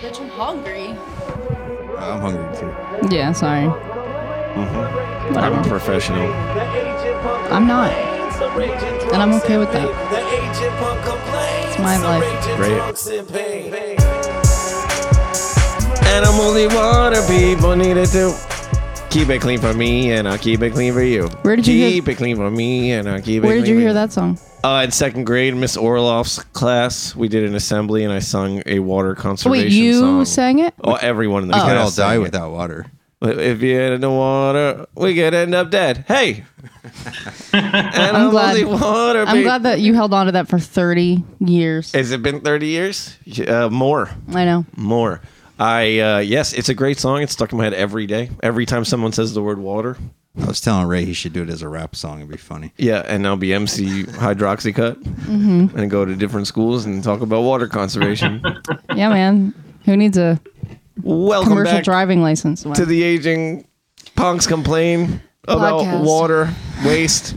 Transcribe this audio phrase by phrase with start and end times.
[0.00, 0.88] bitch, I'm hungry.
[1.98, 3.14] I'm hungry too.
[3.14, 3.66] Yeah, sorry.
[3.66, 5.38] Mm-hmm.
[5.38, 6.32] I'm a professional.
[7.52, 7.90] I'm not.
[9.12, 9.88] And I'm okay with that.
[11.68, 12.22] It's my life.
[12.56, 12.80] Great.
[16.08, 18.51] And I'm only water people needed to
[19.12, 21.28] keep it clean for me, and I'll keep it clean for you.
[21.42, 23.46] Where did you hear- keep it clean for me, and I'll keep it.
[23.46, 24.38] Where did clean you for hear that song?
[24.64, 28.78] Uh, in second grade, Miss Orloff's class, we did an assembly, and I sung a
[28.78, 30.24] water conservation Wait, you song.
[30.24, 30.72] sang it?
[30.82, 31.58] Oh, everyone in the Oh.
[31.58, 32.18] We class could all sang die it.
[32.20, 32.86] without water.
[33.24, 36.04] If you get in the water, we could end up dead.
[36.08, 36.44] Hey.
[37.52, 39.20] and I'm, glad- only water.
[39.26, 39.44] I'm babe.
[39.44, 41.92] glad that you held on to that for 30 years.
[41.92, 43.16] Has it been 30 years?
[43.46, 44.10] Uh, more.
[44.32, 44.64] I know.
[44.76, 45.20] More.
[45.62, 47.22] I uh, yes, it's a great song.
[47.22, 48.30] It's stuck in my head every day.
[48.42, 49.96] Every time someone says the word water.
[50.40, 52.18] I was telling Ray he should do it as a rap song.
[52.18, 52.72] It'd be funny.
[52.78, 55.78] Yeah, and I'll be MC Hydroxycut Mm-hmm.
[55.78, 58.42] and go to different schools and talk about water conservation.
[58.96, 59.54] Yeah, man.
[59.84, 60.40] Who needs a
[61.02, 62.62] Welcome commercial back driving license?
[62.64, 63.66] to the aging
[64.16, 66.04] punks complain about Podcast.
[66.04, 66.50] water
[66.84, 67.36] waste.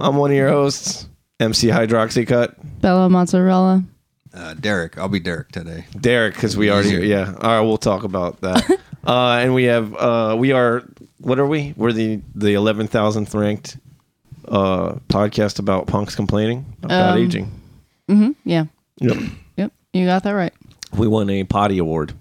[0.00, 1.08] I'm one of your hosts,
[1.40, 2.54] MC Hydroxycut.
[2.80, 3.82] Bella Mozzarella.
[4.34, 5.86] Uh, Derek, I'll be Derek today.
[6.00, 7.00] Derek, because we already Easier.
[7.04, 7.34] yeah.
[7.40, 8.68] All right, we'll talk about that.
[9.06, 10.82] uh, and we have uh, we are
[11.18, 11.72] what are we?
[11.76, 13.76] We're the the eleven thousandth ranked
[14.48, 17.60] uh, podcast about punks complaining about Um, aging.
[18.08, 18.30] Mm-hmm.
[18.44, 18.64] Yeah.
[18.98, 19.16] Yep.
[19.56, 19.72] Yep.
[19.92, 20.52] You got that right.
[20.96, 22.12] We won a potty award.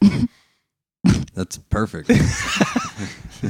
[1.34, 2.10] That's perfect.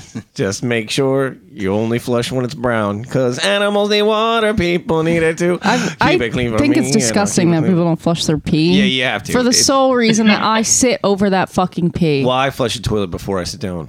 [0.34, 4.54] Just make sure you only flush when it's brown, because animals need water.
[4.54, 5.58] People need it too.
[5.62, 8.38] I, Keep I it clean for think me, it's disgusting that people don't flush their
[8.38, 8.78] pee.
[8.78, 9.32] Yeah, you have to.
[9.32, 12.22] For the It's- sole reason that I sit over that fucking pee.
[12.24, 13.88] Well, I flush the toilet before I sit down.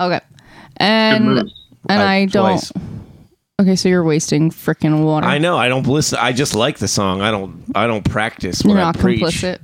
[0.00, 0.20] Okay.
[0.76, 1.38] And
[1.88, 2.50] and I- I, don't.
[2.58, 2.72] twice.
[3.60, 5.26] Okay, so you're wasting freaking water.
[5.26, 5.56] I know.
[5.56, 6.18] I don't listen.
[6.20, 7.20] I just like the song.
[7.20, 7.64] I don't.
[7.74, 9.20] I don't practice You're what I not preach.
[9.22, 9.60] complicit.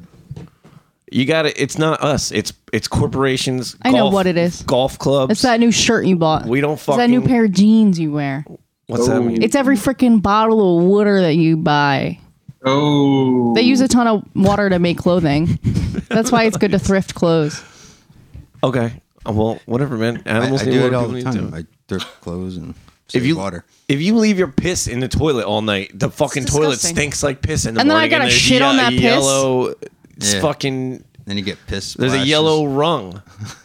[1.11, 1.55] You got it.
[1.57, 2.31] It's not us.
[2.31, 3.77] It's it's corporations.
[3.83, 4.63] I know golf- what it is.
[4.63, 5.33] Golf clubs.
[5.33, 6.47] It's that new shirt you bought.
[6.47, 8.45] We don't It's that new pair of jeans you wear.
[8.87, 9.43] What's that mean?
[9.43, 12.19] It's every freaking bottle of water that you buy.
[12.65, 13.55] Oh.
[13.55, 15.59] They use a ton of water to make clothing.
[16.09, 17.63] That's why it's good to thrift clothes.
[18.63, 18.93] okay.
[19.27, 20.23] Uh, Well, whatever, man.
[20.27, 20.93] I, Animals I need do water.
[20.93, 21.55] it all people the need time.
[21.55, 22.75] I thrift clothes and
[23.09, 23.65] save If you water.
[23.89, 26.97] if you leave your piss in the toilet all night, the fucking toilet disgusting.
[26.97, 28.11] stinks like piss in the And then I morning.
[28.11, 29.03] gotta there's shit on ye- that piss?
[29.03, 29.75] yellow.
[30.21, 30.41] It's Yeah.
[30.43, 31.05] fucking.
[31.27, 31.99] Then you get pissed.
[31.99, 33.23] There's a yellow rung.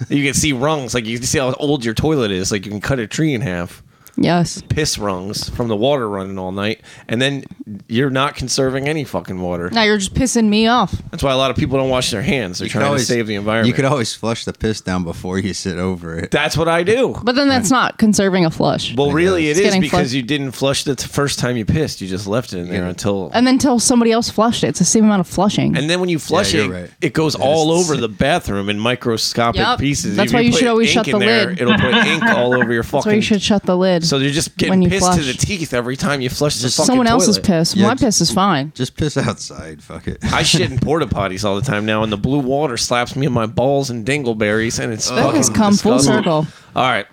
[0.09, 0.93] you can see rungs.
[0.93, 2.51] Like you can see how old your toilet is.
[2.51, 3.81] Like you can cut a tree in half.
[4.17, 4.61] Yes.
[4.69, 7.43] Piss rungs from the water running all night, and then
[7.87, 9.69] you're not conserving any fucking water.
[9.71, 10.93] Now you're just pissing me off.
[11.11, 12.59] That's why a lot of people don't wash their hands.
[12.59, 13.67] They're You could trying always- to save the environment.
[13.67, 16.31] You could always flush the piss down before you sit over it.
[16.31, 17.15] That's what I do.
[17.23, 18.95] But then that's not conserving a flush.
[18.95, 20.13] Well, really, It's because flushed.
[20.13, 21.99] you didn't flush it the first time you pissed.
[22.01, 22.89] You just left it in there Yeah.
[22.89, 23.31] until.
[23.33, 24.67] And then until somebody else flushed it.
[24.67, 25.75] It's the same amount of flushing.
[25.77, 26.89] And then when you flush Yeah, it, right.
[27.01, 29.79] it goes It all over the bathroom in microscopic Yup.
[29.79, 30.15] pieces.
[30.15, 31.61] That's If why you put should always ink shut in the there, lid.
[31.61, 32.97] It'll put ink all over your fucking.
[32.99, 34.03] that's why you should shut the lid.
[34.05, 36.61] So you're just when getting you pissed to the teeth every time you flush the
[36.63, 37.47] Just fucking Someone else's toilet.
[37.47, 37.75] piss.
[37.75, 38.71] Yeah, My j- piss is fine.
[38.75, 39.81] Just piss outside.
[39.83, 40.17] Fuck it.
[40.23, 43.25] I shit in porta potties all the time now, and the blue water slaps me
[43.25, 46.13] in my balls and dingleberries, and it's That fucking has come full disgusting.
[46.23, 46.47] circle.
[46.75, 47.05] All right,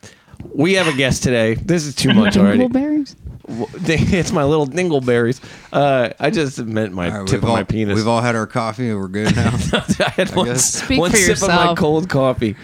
[0.55, 1.55] we have a guest today.
[1.55, 2.61] This is too much already.
[2.61, 3.17] Dingleberries?
[3.49, 5.41] It's my little dingleberries.
[5.73, 7.97] Uh, I just meant my All right, tip we've of all, my penis.
[7.97, 8.89] We've all had our coffee.
[8.89, 9.51] And we're good now.
[9.73, 10.75] I had one, guess.
[10.75, 11.79] Speak one for sip of my yourself.
[11.79, 12.57] cold coffee.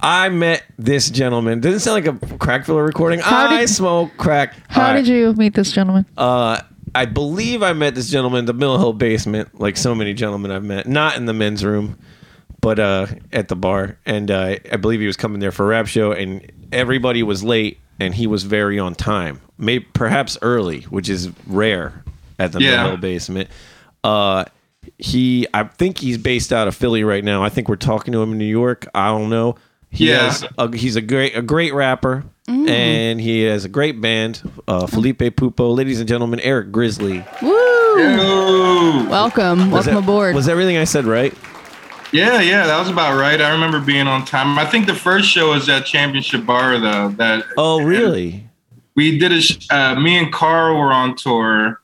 [0.00, 1.60] I met this gentleman.
[1.60, 3.20] Doesn't sound like a crack filler recording.
[3.20, 4.54] How I did- smoke crack.
[4.68, 6.06] How did you meet this gentleman?
[6.16, 6.60] Uh,
[6.94, 10.50] I believe I met this gentleman in the Mill Hill basement, like so many gentlemen
[10.50, 10.86] I've met.
[10.86, 11.98] Not in the men's room,
[12.60, 13.98] but uh, at the bar.
[14.06, 17.42] And uh, I believe he was coming there for a rap show, and everybody was
[17.42, 19.40] late, and he was very on time.
[19.58, 22.02] Maybe perhaps early, which is rare
[22.38, 22.76] at the Yeah.
[22.82, 23.50] Mill Hill basement.
[24.04, 24.44] Uh,
[24.98, 27.42] he, I think he's based out of Philly right now.
[27.42, 28.86] I think we're talking to him in New York.
[28.94, 29.56] I don't know.
[29.96, 30.24] He Yeah.
[30.30, 34.42] has a, he's a great a great rapper, and he has a great band.
[34.68, 37.24] Uh, Felipe Pupo, ladies and gentlemen, Eric Grizzly.
[37.42, 37.98] Woo!
[37.98, 39.06] Yo.
[39.08, 39.70] Welcome.
[39.70, 40.34] Was Welcome that- aboard.
[40.34, 41.32] Was everything I said right?
[42.12, 43.40] Yeah, yeah, that was about right.
[43.40, 44.58] I remember being on time.
[44.58, 47.08] I think the first show was at Championship Bar, though.
[47.16, 48.46] That Oh, really?
[48.94, 49.40] we did a.
[49.40, 51.80] sh- Uh, me and Carl were on tour,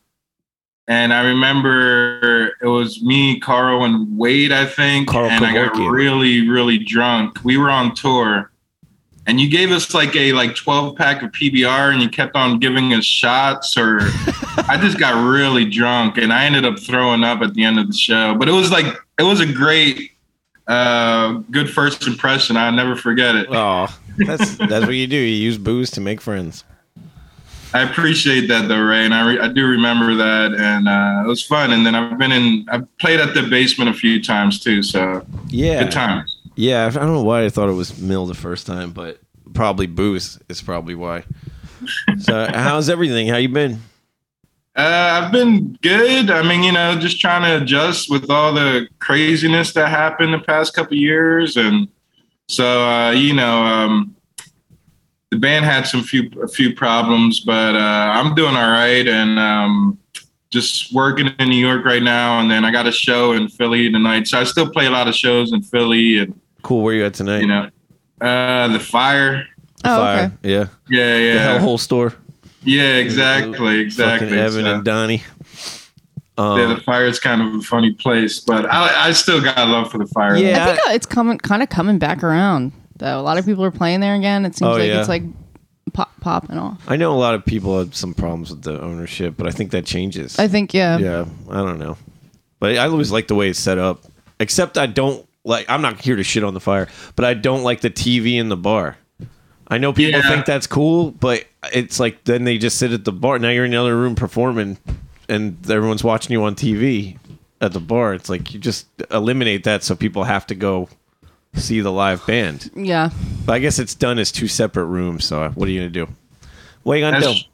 [0.88, 4.52] and I remember it was me, Carl, and Wade.
[4.52, 7.38] I think, Carl and I got really, really drunk.
[7.44, 8.50] We were on tour,
[9.26, 12.58] and you gave us like a like twelve pack of PBR, and you kept on
[12.58, 13.76] giving us shots.
[13.76, 14.00] Or
[14.68, 17.86] I just got really drunk, and I ended up throwing up at the end of
[17.86, 18.34] the show.
[18.34, 18.86] But it was like
[19.18, 20.10] it was a great.
[20.68, 22.56] Uh, good first impression.
[22.56, 23.48] I'll never forget it.
[23.50, 25.16] Oh, that's that's what you do.
[25.16, 26.62] You use booze to make friends.
[27.74, 31.28] I appreciate that though, Ray, and I, re- I do remember that, and uh, it
[31.28, 31.72] was fun.
[31.72, 35.24] And then I've been in, I've played at the basement a few times too, so
[35.48, 35.82] Yeah.
[35.84, 36.38] good times.
[36.54, 39.20] Yeah, I don't know why I thought it was Mill the first time, but
[39.54, 41.24] probably Booth is probably why.
[42.20, 43.26] So, how's everything?
[43.26, 43.80] How you been?
[44.76, 46.30] Uh, I've been good.
[46.30, 50.38] I mean, you know, just trying to adjust with all the craziness that happened the
[50.38, 51.88] past couple years, and
[52.48, 54.14] so uh, you know, um,
[55.32, 57.78] the band had some few a few problems, but uh,
[58.14, 59.98] I'm doing all right, and um,
[60.50, 63.90] just working in New York right now, and then I got a show in Philly
[63.90, 66.82] tonight, so I still play a lot of shows in Philly, and Cool.
[66.82, 67.40] Where you at tonight?
[67.40, 67.70] you know,
[68.20, 69.46] uh, the fire.
[69.84, 70.24] Oh, Fire.
[70.26, 70.34] okay.
[70.48, 70.66] Yeah.
[70.88, 72.12] Yeah, The yeah, Hellhole store.
[72.62, 74.28] yeah, exactly, exactly.
[74.28, 75.22] Fucking Evan So- and Donnie.
[76.38, 79.58] Um, yeah, the fire is kind of a funny place, but I, I still got
[79.58, 80.36] a love for the fire.
[80.36, 80.62] Yeah.
[80.62, 82.72] I think uh, it's coming, kind of coming back around.
[83.02, 84.44] Though a lot of people are playing there again.
[84.46, 85.00] It seems Oh, like yeah.
[85.00, 85.24] it's like
[85.92, 86.80] pop, popping off.
[86.86, 89.72] I know a lot of people have some problems with the ownership, but I think
[89.72, 90.38] that changes.
[90.38, 90.98] I think yeah.
[90.98, 91.96] yeah, I don't know.
[92.60, 94.02] But I always like the way it's set up.
[94.38, 97.62] Except I don't like I'm not here to shit on the fire, but I don't
[97.64, 98.96] like the TV in the bar.
[99.68, 100.28] I know people Yeah.
[100.28, 103.38] think that's cool, but it's like then they just sit at the bar.
[103.38, 104.78] Now you're in another room performing
[105.28, 107.18] and everyone's watching you on TV
[107.60, 108.14] at the bar.
[108.14, 110.88] It's like you just eliminate that so people have to go
[111.54, 112.70] see the live band.
[112.74, 113.10] Yeah.
[113.44, 116.06] But I guess it's done as two separate rooms, so what are you going to
[116.06, 116.12] do?
[116.82, 117.26] What are you going to do?
[117.26, 117.44] That's,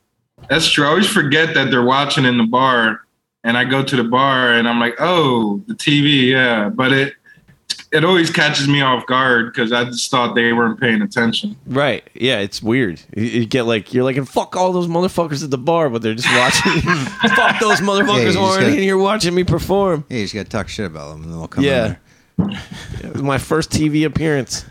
[0.49, 0.85] that's true.
[0.85, 3.01] I always forget that they're watching in the bar,
[3.45, 6.69] and I go to the bar and I'm like, oh, the TV, yeah.
[6.69, 7.15] But it
[7.91, 11.57] it always catches me off guard because I just thought they weren't paying attention.
[11.67, 12.07] Right.
[12.15, 13.01] Yeah, it's weird.
[13.17, 16.03] You, you get like you're like, and fuck all those motherfuckers at the bar, but
[16.03, 16.81] they're just watching.
[17.35, 20.05] fuck those Yeah, motherfuckers you just aren't in here watching me perform.
[20.11, 21.97] Yeah, you just gotta talk shit about them, and then they'll come Yeah.
[22.39, 22.61] In there.
[23.05, 24.65] It was my first TV appearance.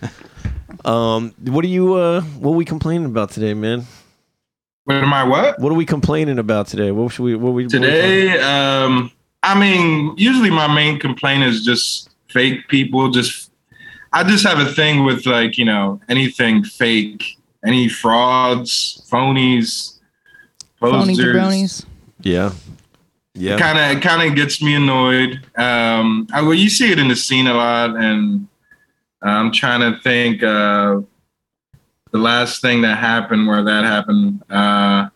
[0.85, 1.95] Um, what are you?
[1.95, 3.85] Uh, what are we complaining about today, man?
[4.85, 5.23] What am I?
[5.23, 6.91] What What are we complaining about today?
[6.91, 7.35] What should we?
[7.35, 8.39] What we what we- today?
[8.39, 9.11] Um,
[9.43, 13.09] I mean, usually my main complaint is just fake people.
[13.11, 13.51] Just
[14.13, 19.99] I just have a thing with like you know anything fake, any frauds, phonies,
[20.79, 21.17] Phony posers.
[21.35, 21.85] jabronis.
[22.21, 22.51] Yeah.
[23.37, 23.57] Yeah.
[23.57, 25.41] kind of it kind of gets me annoyed.
[25.57, 28.47] Um, I, well, you see it in the scene a lot, and
[29.21, 31.01] I'm trying to think uh,
[32.11, 34.43] the last thing that happened where that happened.
[34.49, 35.09] Uh,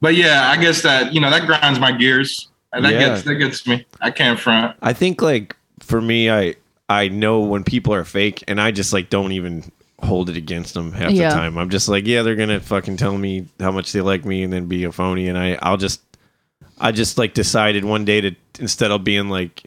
[0.00, 2.48] but yeah, I guess that you know that grinds my gears.
[2.72, 2.98] And that Yeah.
[3.08, 3.86] gets that gets me.
[4.00, 4.76] I can't front.
[4.82, 6.54] I think like for me, I
[6.90, 9.70] I know when people are fake, and I just like don't even
[10.02, 11.30] hold it against them half Yeah.
[11.30, 11.58] the time.
[11.58, 14.52] I'm just like, yeah, they're gonna fucking tell me how much they like me, and
[14.52, 16.02] then be a phony, and I I'll just
[16.80, 19.64] I just like decided one day to instead of being like.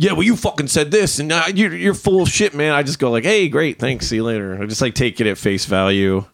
[0.00, 2.72] Yeah, well, you fucking said this, and uh, you're you're full of shit, man.
[2.72, 5.26] I just go like, "Hey, great, thanks, see you later." I just like take it
[5.26, 6.24] at face value,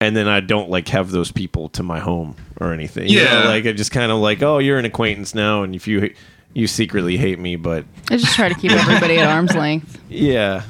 [0.00, 3.06] and then I don't like have those people to my home or anything.
[3.08, 3.48] You know, Yeah.
[3.48, 6.12] like I just kind of like, "Oh, you're an acquaintance now, and if you
[6.52, 10.00] you secretly hate me, but I just try to keep everybody at arm's length.
[10.08, 10.62] yeah,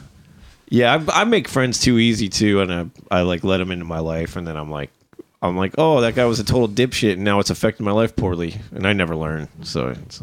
[0.68, 1.02] yeah.
[1.08, 2.70] I, I make friends too easy too, and
[3.10, 4.90] I I like let them into my life, and then I'm like,
[5.42, 8.14] I'm like, oh, that guy was a total dipshit, and now it's affecting my life
[8.14, 9.48] poorly, and I never learn.
[9.62, 10.22] So it's,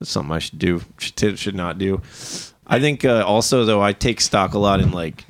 [0.00, 2.00] it's something I should do, should should not do.
[2.66, 5.24] I think uh, also though I take stock a lot in like,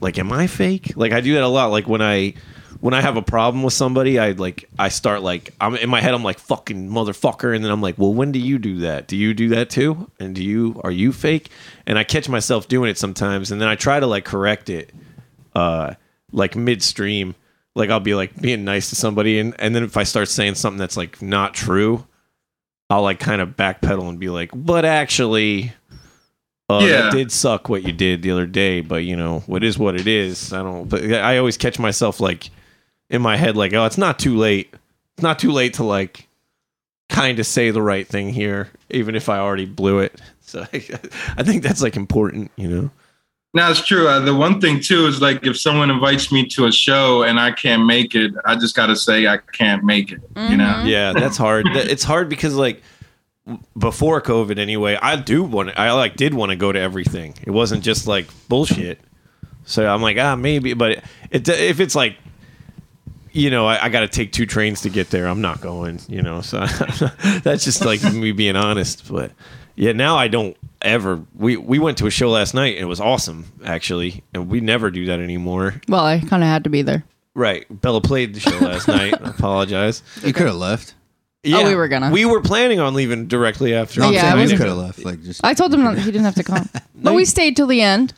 [0.00, 0.94] like, am I fake?
[0.96, 1.70] Like I do that a lot.
[1.70, 2.34] Like when I
[2.80, 6.00] when I have a problem with somebody, I like I start like I'm in my
[6.00, 6.14] head.
[6.14, 9.06] I'm like fucking motherfucker, and then I'm like, well, when do you do that?
[9.06, 10.10] Do you do that too?
[10.18, 11.50] And do you are you fake?
[11.86, 14.92] And I catch myself doing it sometimes, and then I try to like correct it,
[15.54, 15.94] uh,
[16.32, 17.36] like midstream.
[17.74, 20.56] Like I'll be like being nice to somebody, and and then if I start saying
[20.56, 22.06] something that's like not true,
[22.90, 25.72] I'll like kind of backpedal and be like, but actually.
[26.70, 27.02] Uh, Yeah.
[27.02, 29.94] That did suck what you did the other day, but you know what is what
[29.94, 30.52] it is.
[30.52, 30.88] I don't.
[30.88, 32.50] But I always catch myself like
[33.10, 34.72] in my head, like, oh, it's not too late.
[35.14, 36.28] It's not too late to like
[37.10, 40.18] kind of say the right thing here, even if I already blew it.
[40.40, 42.90] So I think that's like important, you know.
[43.54, 44.08] Now it's true.
[44.08, 47.38] Uh, the one thing too is like if someone invites me to a show and
[47.38, 50.20] I can't make it, I just got to say I can't make it.
[50.36, 50.64] You know.
[50.64, 50.86] Mhm.
[50.88, 51.66] Yeah, that's hard.
[51.68, 52.82] It's hard because like
[53.76, 57.34] before COVID anyway, I do want I like did want to go to everything.
[57.42, 59.00] It wasn't just like bullshit.
[59.64, 62.16] So I'm like, ah, maybe, but it, it if it's like
[63.34, 65.26] you know, I, I got to take two trains to get there.
[65.26, 66.42] I'm not going, you know.
[66.42, 66.66] So
[67.42, 69.10] that's just like me being honest.
[69.10, 69.32] But
[69.76, 71.22] yeah, now I don't ever.
[71.34, 72.74] We we went to a show last night.
[72.76, 75.80] and It was awesome, actually, and we never do that anymore.
[75.88, 77.04] Well, I kind of had to be there.
[77.34, 79.14] Right, Bella played the show last night.
[79.14, 80.02] I apologize.
[80.22, 80.94] You could have left.
[81.44, 82.10] Yeah, oh, we were gonna.
[82.10, 84.02] We were planning on leaving directly after.
[84.02, 85.04] Oh, I'm yeah, saying I could have left.
[85.04, 87.66] Like just I told him not, he didn't have to come, but we stayed till
[87.66, 88.14] the end.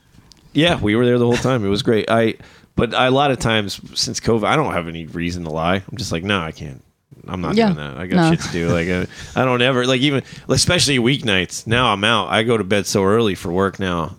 [0.52, 1.64] Yeah, we were there the whole time.
[1.64, 2.10] It was great.
[2.10, 2.34] I
[2.76, 5.76] But a lot of times since COVID, I don't have any reason to lie.
[5.76, 6.82] I'm just like, no, I can't.
[7.26, 7.66] I'm not Yeah.
[7.72, 7.96] doing that.
[7.96, 8.30] I got No.
[8.30, 8.68] shit to do.
[8.68, 11.66] Like, uh, I don't ever like even, especially weeknights.
[11.66, 12.28] Now I'm out.
[12.28, 14.16] I go to bed so early for work now.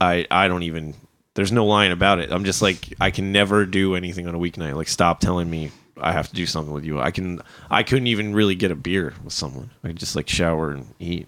[0.00, 0.94] I I don't even.
[1.34, 2.30] There's no lying about it.
[2.30, 4.74] I'm just like I can never do anything on a weeknight.
[4.76, 5.70] Like, stop telling me
[6.00, 7.00] I have to do something with you.
[7.00, 7.40] I can.
[7.70, 9.70] I couldn't even really get a beer with someone.
[9.82, 11.26] I just like shower and eat.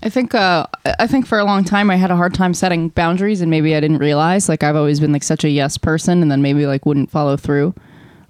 [0.00, 0.66] I think uh,
[1.00, 3.74] I think for a long time I had a hard time setting boundaries, and maybe
[3.74, 4.48] I didn't realize.
[4.48, 7.36] Like I've always been like such a yes person, and then maybe like wouldn't follow
[7.36, 7.74] through,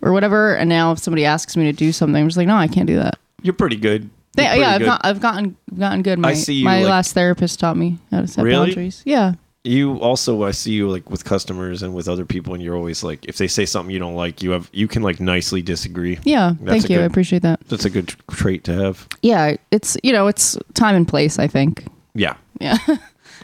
[0.02, 0.54] or whatever.
[0.56, 2.86] And now if somebody asks me to do something, I'm just like, no, I can't
[2.86, 3.18] do that.
[3.42, 4.10] You're pretty good.
[4.36, 4.84] You're pretty yeah, I've, good.
[4.86, 6.18] got, I've gotten gotten good.
[6.18, 8.66] My, see you, my like- last therapist taught me how to set Really?
[8.68, 9.02] boundaries.
[9.04, 12.76] Yeah, you also i see you like with customers and with other people and you're
[12.76, 15.60] always like if they say something you don't like you have you can like nicely
[15.60, 16.52] disagree yeah.
[16.60, 17.00] That's thank you.
[17.00, 17.60] I appreciate that.
[17.68, 21.38] that's a good trait to have Yeah, it's you know it's time and place.
[21.38, 21.84] I think.
[22.14, 22.78] yeah Yeah,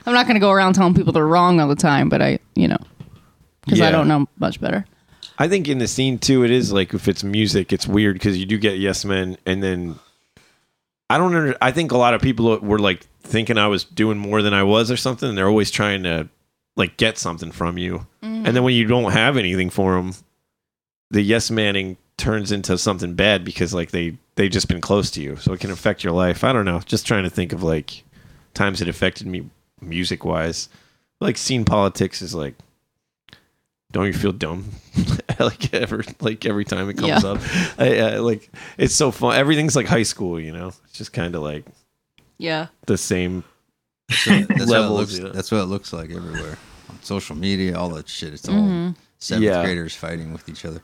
[0.07, 2.39] I'm not going to go around telling people they're wrong all the time, but I
[2.55, 2.79] you know
[3.65, 3.89] because Yeah.
[3.89, 4.87] I don't know much better.
[5.39, 8.39] I think in the scene too it is like if it's music it's weird because
[8.39, 9.99] you do get yes men and then
[11.11, 14.19] i don't under, i think a lot of people were like thinking i was doing
[14.19, 16.29] more than i was or something and they're always trying to
[16.77, 18.07] like get something from you.
[18.23, 18.47] Mm-hmm.
[18.47, 20.15] And then when you don't have anything for them
[21.11, 25.23] the yes manning turns into something bad because like they they've just been close to
[25.23, 25.37] you.
[25.37, 26.43] So it can affect your life.
[26.43, 26.81] I don't know.
[26.81, 28.03] Just trying to think of like
[28.53, 29.49] times it affected me
[29.81, 30.69] music wise
[31.21, 32.55] like scene politics is like
[33.95, 34.67] don't you feel dumb
[35.41, 37.31] like every like every time it comes Yeah.
[37.31, 37.39] up
[37.79, 41.35] I, I, like it's so fun everything's like high school you know it's just kind
[41.35, 41.65] of like
[42.37, 42.67] Yeah.
[42.87, 43.43] the same
[44.09, 45.31] That's, what it looks, you know?
[45.31, 46.59] that's what it looks like everywhere.
[46.91, 48.35] On social media, all that shit.
[48.35, 48.91] It's all Mm-hmm.
[49.19, 49.63] seventh Yeah.
[49.65, 50.83] graders fighting with each other.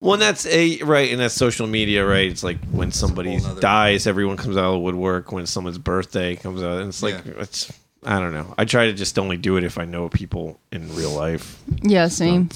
[0.00, 2.28] Well, and that's a right, and that's social media, right?
[2.30, 5.32] It's like when somebody whole nother- dies, everyone comes out of the woodwork.
[5.32, 7.32] When someone's birthday comes out, and it's like Yeah.
[7.38, 7.72] it's
[8.04, 8.54] I don't know.
[8.58, 11.62] I try to just only do it if I know people in real life.
[11.82, 12.48] Yeah, same.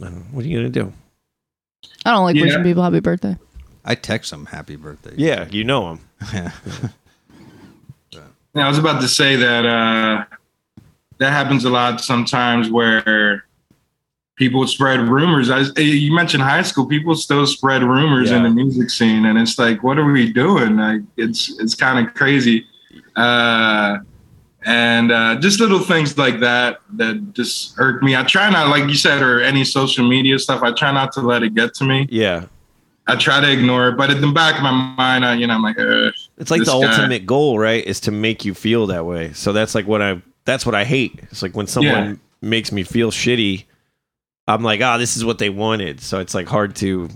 [0.00, 0.92] And what are you gonna do?
[2.06, 2.42] I don't like Yeah.
[2.42, 3.36] wishing people happy birthday.
[3.84, 5.14] I text them happy birthday.
[5.16, 6.00] Yeah, you know them.
[6.32, 6.50] Yeah.
[8.54, 10.24] Yeah, I was about to say that uh,
[11.18, 13.44] that happens a lot sometimes where
[14.36, 15.50] people spread rumors.
[15.50, 19.58] I, you mentioned high school, people still spread rumors in the music scene, and it's
[19.58, 20.76] like, what are we doing?
[20.76, 22.66] Like, it's it's kind of crazy,
[23.16, 23.98] uh,
[24.64, 28.16] and uh, just little things like that that just irk me.
[28.16, 30.62] I try not, like you said, or any social media stuff.
[30.62, 32.08] I try not to let it get to me.
[32.10, 32.46] Yeah,
[33.06, 35.54] I try to ignore it, but in the back of my mind, I, you know,
[35.54, 37.84] I'm like, it's like the guy- ultimate goal, right?
[37.84, 39.32] Is to make you feel that way.
[39.32, 40.20] So that's like what I.
[40.44, 41.20] That's what I hate.
[41.30, 42.14] It's like when someone Yeah.
[42.48, 43.64] makes me feel shitty.
[44.46, 46.00] I'm like, ah, this is what they wanted.
[46.00, 47.08] So it's like hard to.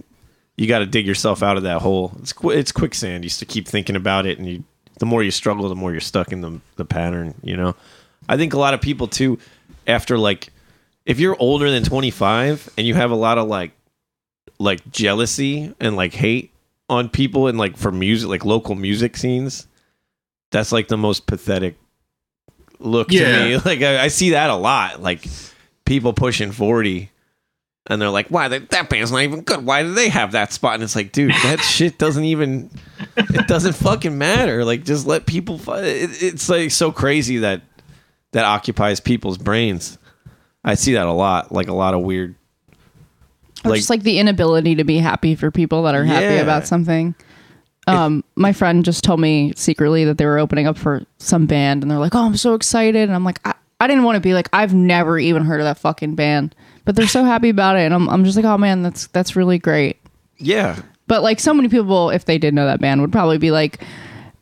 [0.58, 2.12] You got to dig yourself out of that hole.
[2.20, 3.24] It's qu- it's quicksand.
[3.24, 4.64] You just keep thinking about it, and you.
[5.02, 7.34] The more you struggle, the more you're stuck in the the pattern.
[7.42, 7.74] You know,
[8.28, 9.40] I think a lot of people too,
[9.84, 10.52] after like,
[11.04, 13.72] if you're older than 25 and you have a lot of like,
[14.60, 16.52] like jealousy and like hate
[16.88, 19.66] on people and like for music, like local music scenes,
[20.52, 21.74] that's like the most pathetic
[22.78, 23.16] look to
[23.48, 23.56] me.
[23.64, 25.02] Like I, I see that a lot.
[25.02, 25.26] Like
[25.84, 27.10] people pushing 40
[27.88, 29.66] and they're like, why that, that band's not even good.
[29.66, 30.74] Why do they have that spot?
[30.74, 32.70] And it's like, dude, that shit doesn't even,
[33.16, 34.64] it doesn't fucking matter.
[34.64, 37.62] Like just let people, fu- it, it's like so crazy that
[38.32, 39.98] that occupies people's brains.
[40.64, 42.34] I see that a lot, like a lot of weird.
[43.64, 46.40] Or Like- just like the inability to be happy for people that are happy Yeah.
[46.42, 47.14] about something.
[47.88, 51.82] Um, my friend just told me secretly that they were opening up for some band,
[51.82, 54.20] and they're like, "Oh, I'm so excited!" And I'm like, I, I didn't want to
[54.20, 56.54] be like, I've never even heard of that fucking band,
[56.84, 59.34] but they're so happy about it, and I'm, I'm just like, oh man, that's that's
[59.34, 59.96] really great.
[60.38, 60.80] Yeah,
[61.12, 63.82] But like so many people, if they did know that band, would probably be like,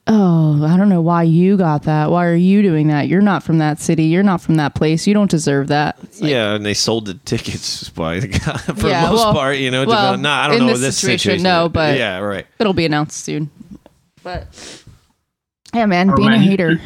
[0.06, 2.12] "Oh, I don't know why you got that.
[2.12, 3.08] Why are you doing that?
[3.08, 4.04] You're not from that city.
[4.04, 5.04] You're not from that place.
[5.04, 8.86] You don't deserve that." Like, yeah, and they sold the tickets by the guy for
[8.86, 9.56] Yeah, the most well- part.
[9.56, 11.42] You know, well, no, I don't in know this this situation, situation.
[11.42, 12.46] no, but- yeah, right.
[12.60, 13.50] It'll be announced soon.
[14.22, 14.46] But
[15.74, 16.80] yeah, man, Oh, being man, a hater.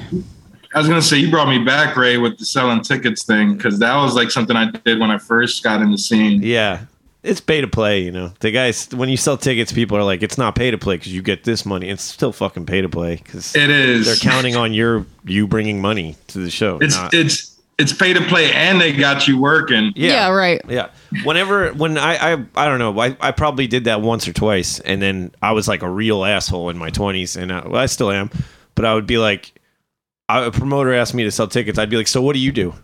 [0.74, 3.78] I was gonna say you brought me back, Ray, with the selling tickets thing, because
[3.80, 6.40] that was like something I did when I first got in the scene.
[6.42, 6.86] Yeah,
[7.24, 8.00] it's pay to play.
[8.02, 10.78] You know, the guys when you sell tickets, people are like, it's not pay to
[10.78, 11.88] play because you get this money.
[11.88, 14.06] It's still fucking pay to play because It is.
[14.06, 16.78] they're counting on your you bringing money to the show.
[16.80, 19.92] It's not- it's it's pay to play, and they got you working.
[19.96, 20.28] Yeah.
[20.28, 20.60] right.
[20.68, 20.90] Yeah.
[21.24, 24.78] Whenever when I I, I don't know I, I probably did that once or twice
[24.80, 27.86] and then I was like a real asshole in my 20s and I, well, I
[27.86, 28.30] still am
[28.76, 29.52] but I would be like
[30.28, 32.50] I, a promoter asked me to sell tickets I'd be like so what do you
[32.52, 32.74] do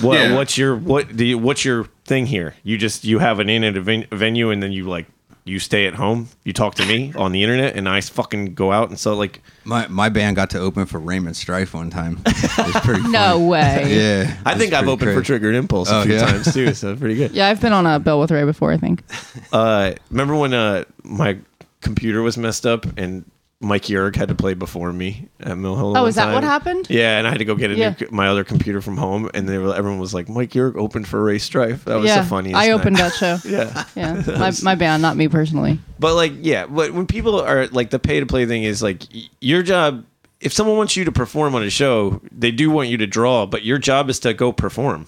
[0.00, 0.34] what Yeah.
[0.34, 3.64] what's your what do you, what's your thing here you just you have an in
[3.64, 5.06] at a ven- venue and then you like
[5.44, 8.70] you stay at home, you talk to me on the internet, and I fucking go
[8.70, 12.20] out and so like My my band got to open for Raymond Strife one time.
[12.26, 13.86] It was pretty No way.
[13.96, 14.36] Yeah.
[14.44, 15.22] I think I've pretty opened for.
[15.22, 16.20] Triggered Impulse a Oh, few yeah?
[16.26, 17.30] times too, so pretty good.
[17.30, 18.72] Yeah, I've been on a bill with Ray before.
[18.72, 19.02] I think.
[19.50, 21.38] Uh, remember when uh my
[21.80, 23.24] computer was messed up and
[23.60, 25.96] Mike Yerg had to play before me at Mill Hill?
[25.96, 26.34] Oh, one is that time?
[26.34, 26.86] what happened?
[26.88, 27.94] Yeah, and I had to go get a Yeah.
[28.00, 31.08] new, my other computer from home, and they were, everyone was like, "Mike Yerg opened
[31.08, 32.56] for Ray Strife." That was yeah, the funniest.
[32.56, 32.72] I night.
[32.72, 33.38] opened that show.
[33.44, 35.80] Yeah, Yeah, my, my band, not me personally.
[35.98, 39.02] but like, yeah, but when people are like the pay to play thing is like
[39.40, 40.04] your job.
[40.40, 43.44] If someone wants you to perform on a show, they do want you to draw,
[43.44, 45.06] but your job is to go perform.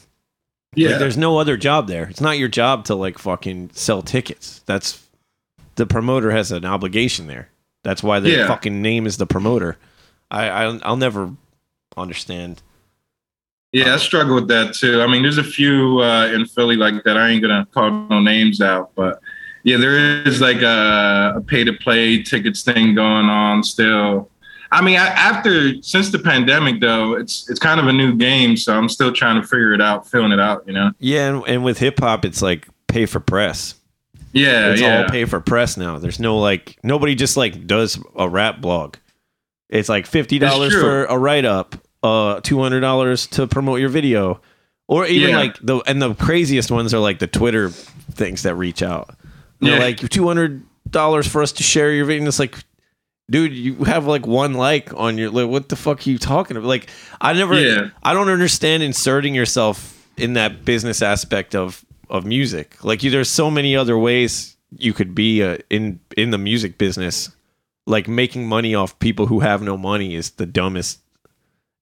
[0.75, 0.91] Yeah.
[0.91, 2.09] Like, there's no other job there.
[2.09, 4.61] It's not your job to like fucking sell tickets.
[4.67, 5.07] That's
[5.77, 7.49] the promoter has an obligation there.
[7.85, 8.47] That's why their Yeah.
[8.47, 9.77] fucking name is the promoter.
[10.31, 11.31] I, I I'll never
[11.97, 12.63] understand.
[13.73, 15.01] Yeah, I struggle with that too.
[15.01, 17.17] I mean, there's a few uh, in Philly like that.
[17.17, 19.21] I ain't gonna call no names out, but
[19.63, 24.29] yeah, there is like a, a pay to play tickets thing going on still.
[24.73, 28.57] I mean, I, after since the pandemic though, it's it's kind of a new game,
[28.57, 30.65] so I'm still trying to figure it out, feeling it out.
[30.67, 30.93] You know?
[30.99, 33.75] Yeah, and, and with hip hop, it's like pay for press.
[34.33, 35.99] Yeah, It's yeah, all pay for press now.
[35.99, 38.97] There's no like nobody just like does a rap blog.
[39.69, 43.89] It's like fifty dollars for a write up, uh, two hundred dollars to promote your
[43.89, 44.41] video,
[44.89, 45.39] or even Yeah.
[45.39, 49.15] like the and the craziest ones are like the Twitter things that reach out.
[49.61, 49.85] They're Yeah.
[49.85, 52.21] like two hundred dollars for us to share your video.
[52.21, 52.55] And it's like,
[53.31, 55.31] dude, you have like one like on your.
[55.31, 56.67] Like, what the fuck are you talking about?
[56.67, 56.89] Like,
[57.21, 57.61] I never.
[57.61, 57.91] Yeah.
[58.03, 62.77] I don't understand inserting yourself in that business aspect of of music.
[62.85, 66.77] Like, you, there's so many other ways you could be uh, in in the music
[66.79, 67.31] business.
[67.87, 71.01] Like making money off people who have no money is the dumbest.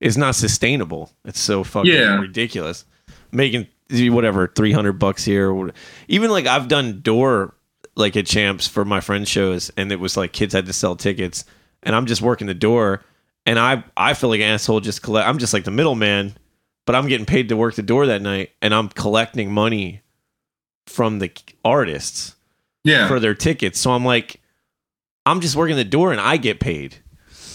[0.01, 1.11] Is not sustainable.
[1.25, 2.21] It's so fucking Yeah.
[2.21, 2.85] ridiculous.
[3.33, 5.73] Making whatever three hundred bucks here,
[6.07, 7.55] even like I've done door
[7.97, 10.95] like at champs for my friends shows, and it was like kids had to sell
[10.95, 11.45] tickets,
[11.83, 13.03] and I'm just working the door,
[13.45, 15.27] and I I feel like an asshole just collect.
[15.29, 16.37] I'm just like the middleman,
[16.87, 20.03] but I'm getting paid to work the door that night, and I'm collecting money
[20.89, 21.31] from the
[21.65, 22.35] artists
[22.85, 23.79] yeah, for their tickets.
[23.79, 24.41] So I'm like,
[25.27, 26.97] I'm just working the door, and I get paid.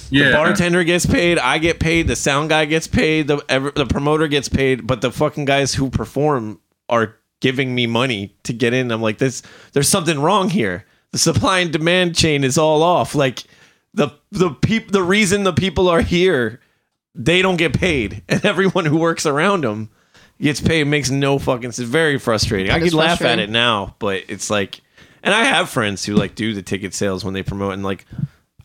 [0.10, 0.30] yeah.
[0.30, 1.40] The bartender gets paid.
[1.40, 2.08] I get paid.
[2.08, 3.28] The sound guy gets paid.
[3.28, 4.86] The ever, the promoter gets paid.
[4.86, 8.92] But the fucking guys who perform are giving me money to get in.
[8.92, 9.42] I'm like, this.
[9.74, 10.86] There's something wrong here.
[11.12, 13.16] The supply and demand chain is all off.
[13.16, 13.44] Like
[13.94, 16.60] the the peop, the reason the people are here,
[17.16, 19.90] they don't get paid, and everyone who works around them
[20.42, 20.86] gets paid.
[20.86, 21.70] Makes no fucking.
[21.70, 22.72] It's very frustrating.
[22.72, 24.82] I That is could laugh at it now, but it's like,
[25.24, 28.06] and I have friends who like do the ticket sales when they promote, and like,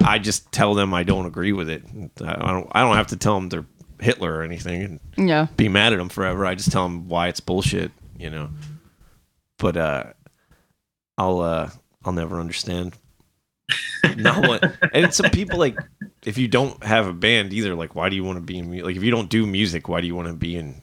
[0.05, 1.83] I just tell them I don't agree with it.
[2.21, 2.69] I I don't.
[2.73, 3.67] I don't have to tell them they're
[4.01, 6.47] Hitler or anything and Yeah, be mad at them forever.
[6.47, 7.91] I just tell them why it's bullshit.
[8.19, 8.51] You know.
[9.59, 10.05] But uh,
[11.17, 11.71] I'll uh,
[12.05, 12.95] I'll never understand.
[14.17, 15.77] Not what, and some people like
[16.25, 18.79] if you don't have a band either, like why do you want to be in
[18.79, 20.81] like if you don't do music, why do you want to be in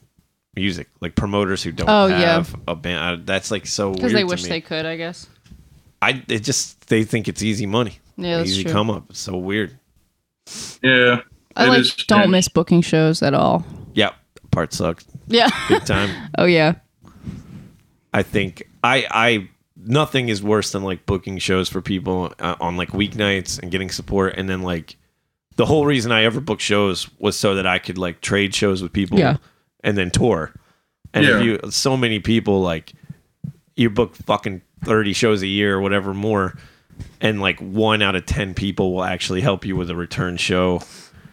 [0.55, 0.87] music?
[1.01, 2.35] Like promoters who don't Oh, yeah.
[2.37, 4.49] have a band, uh, that's like so weird because they to wish me.
[4.49, 4.85] they could.
[4.85, 5.27] I guess.
[6.01, 8.71] I it just they think it's easy money, Yeah, that's easy true.
[8.71, 9.05] come up.
[9.09, 9.77] It's so weird.
[10.83, 11.21] yeah.
[11.55, 12.31] I It like is don't strange.
[12.31, 13.65] miss booking shows at all.
[13.93, 14.11] Yeah,
[14.51, 15.49] part sucks Yeah.
[15.69, 16.09] big time.
[16.37, 16.75] oh yeah.
[18.13, 22.77] I think I I nothing is worse than like booking shows for people uh, on
[22.77, 24.95] like weeknights and getting support and then like
[25.57, 28.81] the whole reason I ever booked shows was so that I could like trade shows
[28.81, 29.37] with people Yeah.
[29.85, 30.51] And then tour.
[31.13, 31.37] And Yeah.
[31.37, 32.91] if you so many people like
[33.77, 36.57] you book fucking 30 shows a year or whatever more
[37.21, 40.81] and like 1 out of 10 people will actually help you with a return show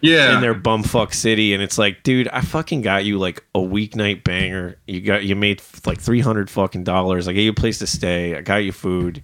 [0.00, 0.34] Yeah.
[0.34, 1.54] in their bumfuck city.
[1.54, 4.76] And it's like dude i fucking got you like a weeknight banger.
[4.86, 7.26] You got you made like 300 fucking dollars.
[7.26, 8.36] I gave you a place to stay.
[8.36, 9.22] I got you food.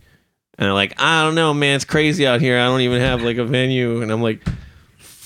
[0.58, 1.76] And they're like i don't know man.
[1.76, 2.58] It's crazy out here.
[2.58, 4.00] I don't even have like a venue.
[4.02, 4.42] And i'm like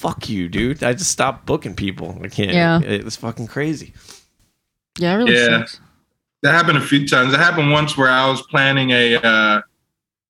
[0.03, 2.81] fuck you dude i just stopped booking people i can't Yeah.
[2.83, 3.93] it was fucking crazy
[4.99, 5.59] Yeah, it really Yeah.
[5.61, 5.81] sucks.
[6.43, 7.33] that happened a few times.
[7.33, 9.61] It happened once where I was planning a uh,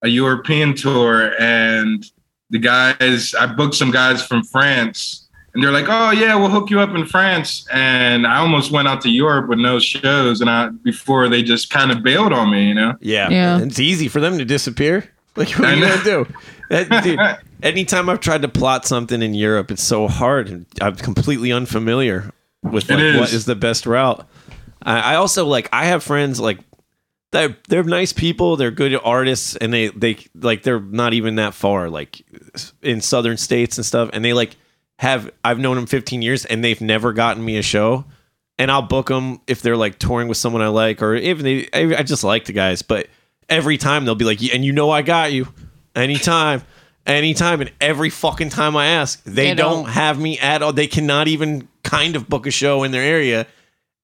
[0.02, 2.04] a European tour, and
[2.50, 6.68] the guys I booked some guys from France, and they're like, "Oh yeah, we'll hook
[6.70, 10.48] you up in France." And I almost went out to Europe with no shows, and
[10.50, 12.92] I before they just kind of bailed on me, you know.
[13.00, 13.58] yeah Yeah.
[13.66, 14.96] it's easy for them to disappear
[15.34, 16.26] like what I are you gonna do
[16.72, 17.20] that, dude,
[17.62, 22.30] anytime i've tried to plot something in europe it's so hard and i'm completely unfamiliar
[22.62, 23.34] with It like what is.
[23.34, 24.26] is the best route
[24.82, 26.58] I, I also like I have friends like
[27.30, 28.56] they're they're nice people.
[28.56, 32.22] They're good artists, and they they like they're not even that far like
[32.82, 34.10] in southern states and stuff.
[34.12, 34.56] And they like
[34.98, 38.04] have I've known them 15 years, and they've never gotten me a show.
[38.58, 41.68] And I'll book them if they're like touring with someone I like, or if they
[41.72, 42.82] I just like the guys.
[42.82, 43.06] But
[43.48, 45.48] every time they'll be like, and you know I got you,
[45.96, 46.62] anytime,
[47.06, 49.84] anytime, and every fucking time I ask, they, They don't.
[49.84, 49.88] don't.
[49.92, 50.72] have me at all.
[50.72, 53.46] They cannot even kind of book a show in their area,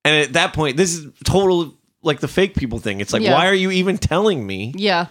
[0.04, 3.00] and at that point, this is total like the fake people thing.
[3.00, 3.34] It's like, Yeah.
[3.34, 5.06] why are you even telling me Yeah,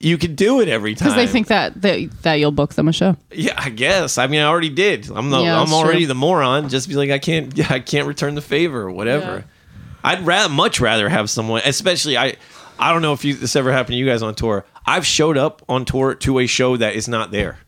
[0.00, 1.08] you could do it every time?
[1.08, 3.16] because they think that, that that you'll book them a show.
[3.32, 4.18] Yeah, I guess.
[4.18, 5.10] I mean, I already did.
[5.10, 6.06] I'm the, Yeah, I'm that's already true.
[6.08, 6.68] the moron.
[6.68, 9.44] Just be like, I can't, I can't return the favor or whatever.
[10.04, 12.36] I'd rather, much rather have someone, especially I.
[12.80, 14.64] I don't know if you, this ever happened to you guys on tour.
[14.88, 17.58] I've showed up on tour to a show that is not there.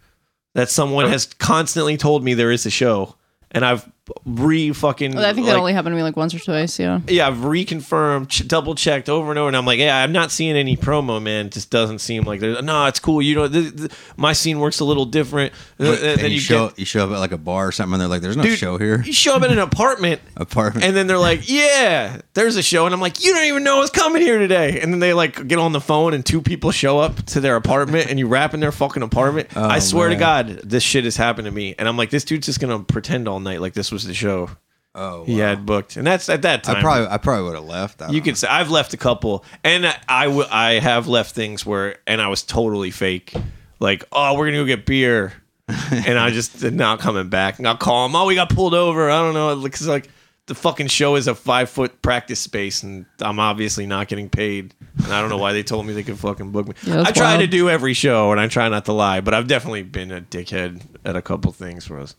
[0.55, 3.17] That someone has constantly told me there is a show,
[3.51, 3.87] and I've
[4.25, 5.17] re fucking.
[5.17, 6.79] I think like, that only happened to me like once or twice.
[6.79, 7.01] Yeah.
[7.09, 10.31] yeah, I've reconfirmed, ch- double checked over and over, and I'm like, yeah, I'm not
[10.31, 11.47] seeing any promo, man.
[11.47, 12.63] It just doesn't seem like there's.
[12.63, 13.23] No, it's cool.
[13.23, 15.53] You know, th- th- my scene works a little different.
[15.79, 17.73] Uh, But- and and you, get- show you show up at like a bar or
[17.73, 20.21] something, and they're like, "There's no Dude, show here." You show up at an apartment,
[20.37, 20.85] Apartment.
[20.85, 23.79] and then they're like, "Yeah, there's a show," and I'm like, "You don't even know
[23.79, 26.71] what's coming here today." And then they like get on the phone, and two people
[26.71, 29.57] show up to their apartment, and you rap in their fucking apartment.
[29.57, 30.17] I swear to.
[30.21, 33.27] God, this shit has happened to me, and I'm like, this dude's just gonna pretend
[33.27, 34.51] all night like this was the show
[34.95, 35.49] oh, he wow.
[35.49, 36.77] had booked, and that's at that time.
[36.77, 38.03] I probably I probably would have left.
[38.03, 41.35] I you don't could say I've left a couple, and I w- I have left
[41.35, 43.35] things where, and I was totally fake,
[43.79, 45.33] like, oh, we're gonna go get beer,
[45.69, 47.59] and I just did not coming back.
[47.59, 49.11] And I'll call them, oh, we got pulled over.
[49.11, 50.09] I don't know, because like
[50.47, 54.75] the fucking show is a five foot practice space, and I'm obviously not getting paid,
[55.05, 56.75] and I don't know why they told me they could fucking book me.
[56.83, 59.47] Yeah, I try to do every show, and I try not to lie, but I've
[59.47, 62.17] definitely been a dickhead at a couple things where I was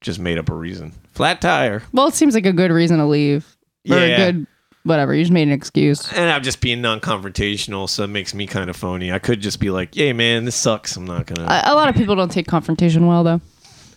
[0.00, 0.92] just made up a reason.
[1.12, 1.82] Flat tire.
[1.92, 3.56] Well, it seems like a good reason to leave.
[3.90, 4.04] Or Yeah.
[4.04, 4.46] a good
[4.84, 5.14] whatever.
[5.14, 6.10] You just made an excuse.
[6.12, 9.12] and I'm just being non-confrontational, so it makes me kind of phony.
[9.12, 10.96] I could just be like, "Hey, man, this sucks.
[10.96, 13.40] I'm not gonna." A, a lot of people don't take confrontation well, though.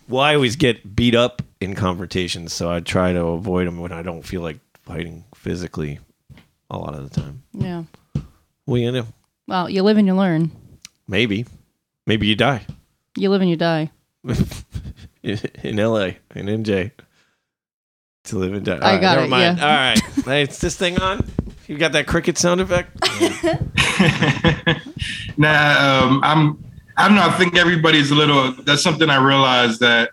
[0.10, 3.92] well, I always get beat up in confrontations, so I try to avoid them when
[3.94, 6.00] I don't feel like fighting physically.
[6.70, 7.84] A lot of the time, Yeah.
[8.66, 9.06] well, you know,
[9.48, 10.52] Well, you live and you learn.
[11.08, 11.46] maybe,
[12.08, 12.66] maybe you die
[13.16, 13.92] You live and you die.
[15.64, 16.18] in L.A.
[16.36, 16.92] in NJ
[18.26, 18.78] to live and die.
[18.82, 19.58] I All got never it, mind.
[19.58, 19.66] yeah.
[19.66, 21.26] All right, hey, is this thing on?
[21.68, 22.92] You got that cricket sound effect?
[25.38, 26.64] nah, um, I'm.
[26.96, 27.24] I don't know.
[27.24, 28.52] I think everybody's a little.
[28.52, 30.12] That's something I realized that,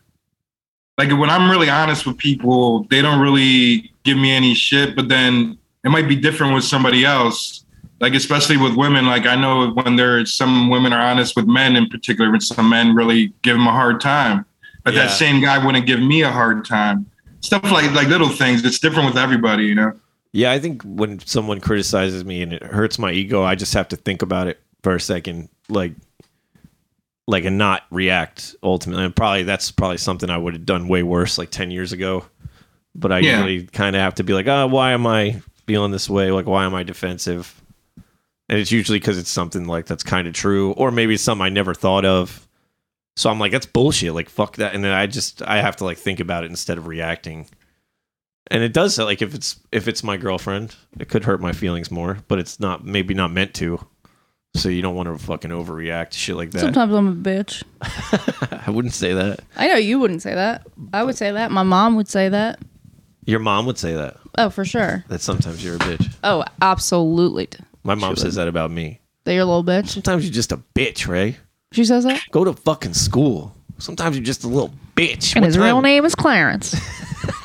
[0.97, 4.97] like, when I'm really honest with people, they don't really give me any shit.
[4.97, 7.65] But then it might be different with somebody else.
[8.01, 9.05] Like, especially with women.
[9.07, 12.71] Like, I know when there's some women are honest with men in particular, but some
[12.71, 14.47] men really give them a hard time.
[14.85, 15.07] But Yeah.
[15.07, 17.07] that same guy wouldn't give me a hard time.
[17.41, 18.65] Stuff like like little things.
[18.65, 19.93] It's different with everybody, you know.
[20.33, 23.89] Yeah, I think when someone criticizes me and it hurts my ego, I just have
[23.89, 25.93] to think about it for a second, like,
[27.27, 28.55] like and not react.
[28.63, 31.93] Ultimately, and probably that's probably something I would have done way worse like ten years
[31.93, 32.25] ago.
[32.95, 33.33] But I Yeah.
[33.45, 36.31] usually kind of have to be like, oh, why am I feeling this way?
[36.31, 37.55] Like, why am I defensive?
[38.49, 41.45] And it's usually because it's something like that's kind of true, or maybe it's something
[41.45, 42.47] I never thought of.
[43.17, 44.15] So I'm like, that's bullshit.
[44.15, 44.75] Like, fuck that.
[44.75, 47.47] And then I just I have to like think about it instead of reacting
[48.51, 51.91] and it does like if it's if it's my girlfriend it could hurt my feelings
[51.91, 53.79] more but it's not maybe not meant to
[54.55, 57.63] so you don't want to fucking overreact to shit like that Sometimes I'm a bitch.
[58.67, 60.67] i wouldn't say that I know you wouldn't say that.
[60.93, 61.53] I would say that.
[61.53, 62.59] My mom would say that.
[63.27, 65.05] your mom would say that Oh, for sure.
[65.09, 67.49] that sometimes you're a bitch Oh, absolutely.
[67.85, 69.89] my mom She says that about me That you're a little bitch.
[69.91, 71.37] sometimes you're just a bitch ray
[71.73, 72.21] She says that.
[72.33, 75.81] go to fucking school sometimes you're just a little bitch And What his time- real
[75.81, 76.75] name is Clarence.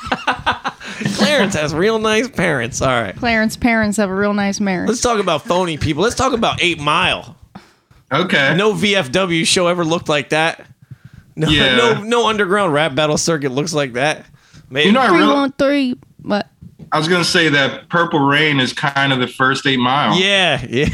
[1.15, 4.87] clarence has real nice parents all right Clarence parents have a real nice marriage.
[4.89, 7.35] let's talk about phony people let's talk about eight mile
[8.11, 8.55] Okay.
[8.55, 10.65] no vfw show ever looked like that
[11.35, 11.75] no, Yeah.
[11.75, 14.25] no, no underground rap battle circuit looks like that.
[14.69, 15.33] Maybe You know, I Three really.
[15.33, 15.95] one three.
[16.85, 16.95] What?
[16.95, 20.17] I was gonna say that Purple Rain is kind of the first Eight Mile.
[20.19, 20.87] Yeah, yeah,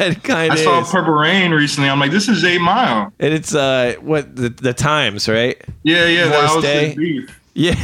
[0.00, 0.90] it kind I of saw is.
[0.90, 1.88] Purple Rain recently.
[1.90, 3.12] I'm like, this is Eight Mile.
[3.18, 5.60] and it's uh, what the the times, right?
[5.82, 6.94] Yeah, yeah, that was Day.
[6.94, 7.30] his.
[7.54, 7.74] Yeah,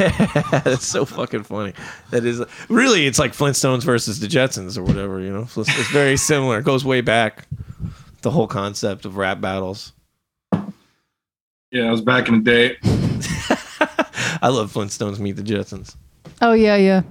[0.64, 1.74] that's so fucking funny.
[2.10, 5.20] That is really, it's like Flintstones versus the Jetsons or whatever.
[5.20, 6.60] You know, it's it's very similar.
[6.60, 7.46] It goes way back.
[8.22, 9.92] The whole concept of rap battles.
[11.70, 12.76] Yeah, I was back in the day.
[14.40, 15.96] I love Flintstones meet the Jetsons.
[16.40, 17.02] Oh yeah, yeah.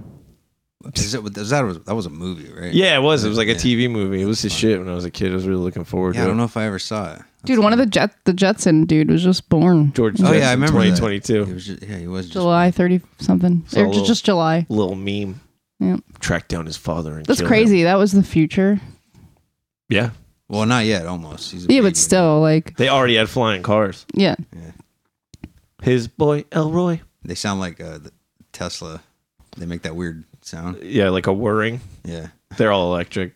[0.95, 2.71] Is it, is that, was, that was a movie, right?
[2.71, 3.23] Yeah, it was.
[3.23, 3.57] It was like a Yeah.
[3.57, 4.21] TV movie.
[4.21, 5.31] It was his shit when I was a kid.
[5.31, 7.21] I was really looking forward Yeah, I to don't know if I ever saw it.
[7.45, 10.21] Dude, one of the jet the Jetson dude was just born George.
[10.21, 10.97] Oh yeah, I remember that.
[10.97, 11.45] 2022.
[11.45, 13.63] He was just, yeah, he was just, July thirty something.
[13.75, 14.65] Or ju- little- just July.
[14.69, 15.39] Little meme.
[15.79, 15.97] Yeah.
[16.19, 17.79] Tracked down his father and That's killed crazy.
[17.81, 17.85] him.
[17.85, 18.79] That was the future.
[19.89, 20.09] Yeah,
[20.49, 21.05] Well, not yet.
[21.05, 21.51] Almost.
[21.53, 21.89] He's a Yeah, baby.
[21.89, 24.05] but still, like, they already had flying cars.
[24.13, 24.35] yeah.
[25.81, 26.99] His boy Elroy.
[27.23, 28.11] They sound like uh, the
[28.51, 29.01] Tesla.
[29.57, 30.81] They make that weird sound.
[30.83, 31.81] Yeah, like a whirring.
[32.03, 32.27] Yeah.
[32.57, 33.33] They're all electric.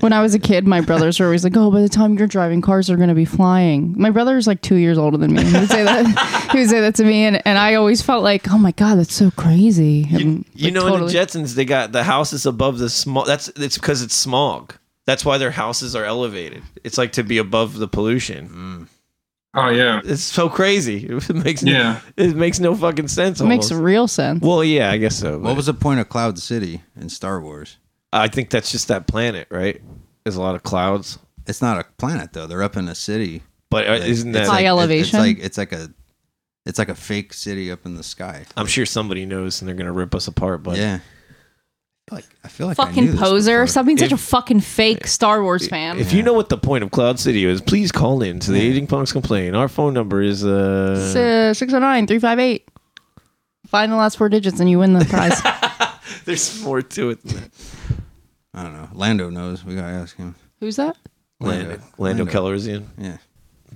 [0.00, 2.26] When I was a kid, my brothers were always like, "Oh, by the time you're
[2.26, 5.42] driving, cars are going to be flying." My brother's like two years older than me.
[5.42, 6.48] He would say that.
[6.52, 8.96] he would say that to me, and, and I always felt like, "Oh my god,
[8.96, 12.04] that's so crazy." You, And, you like, know, totally- in the Jetsons, they got the
[12.04, 13.26] houses above the smog.
[13.26, 14.74] That's it's because it's smog.
[15.06, 16.62] That's why their houses are elevated.
[16.84, 18.48] It's like to be above the pollution.
[18.48, 18.88] Mm.
[19.54, 20.00] Oh yeah.
[20.04, 21.06] It's so crazy.
[21.10, 22.00] It makes Yeah.
[22.16, 23.40] it makes no fucking sense.
[23.40, 24.42] it makes real sense.
[24.42, 25.38] well, yeah, I guess so.
[25.38, 27.78] What was the point of Cloud City in Star Wars?
[28.12, 29.80] I think that's just that planet, right?
[30.24, 32.46] There's a lot of clouds, It's not a planet though.
[32.46, 33.42] They're up in a city.
[33.70, 34.46] but uh, Like, isn't it's that?
[34.46, 35.18] High like, it- elevation?
[35.20, 35.88] It's like it's like a
[36.66, 38.44] it's like a fake city up in the sky.
[38.54, 40.62] I'm sure somebody knows, and they're gonna rip us apart.
[40.62, 40.98] But yeah.
[42.12, 43.52] I feel like I feel like I knew fucking this poser.
[43.58, 43.66] before.
[43.68, 45.98] Stop being such a fucking fake Star Wars fan.
[45.98, 48.58] If you know what the point of Cloud City is, please call in to the
[48.58, 48.70] Yeah.
[48.70, 49.54] Aging Punks Complain.
[49.54, 52.68] Our phone number is uh, It's, uh, 609 358.
[53.66, 55.40] Find the last four digits and you win the prize.
[56.24, 57.50] there's more to it than that.
[58.54, 58.88] I don't know.
[58.94, 59.64] Lando knows.
[59.64, 60.34] We gotta ask him.
[60.60, 60.96] Who's that?
[61.40, 63.18] Lando, Lando Calrissian, Yeah.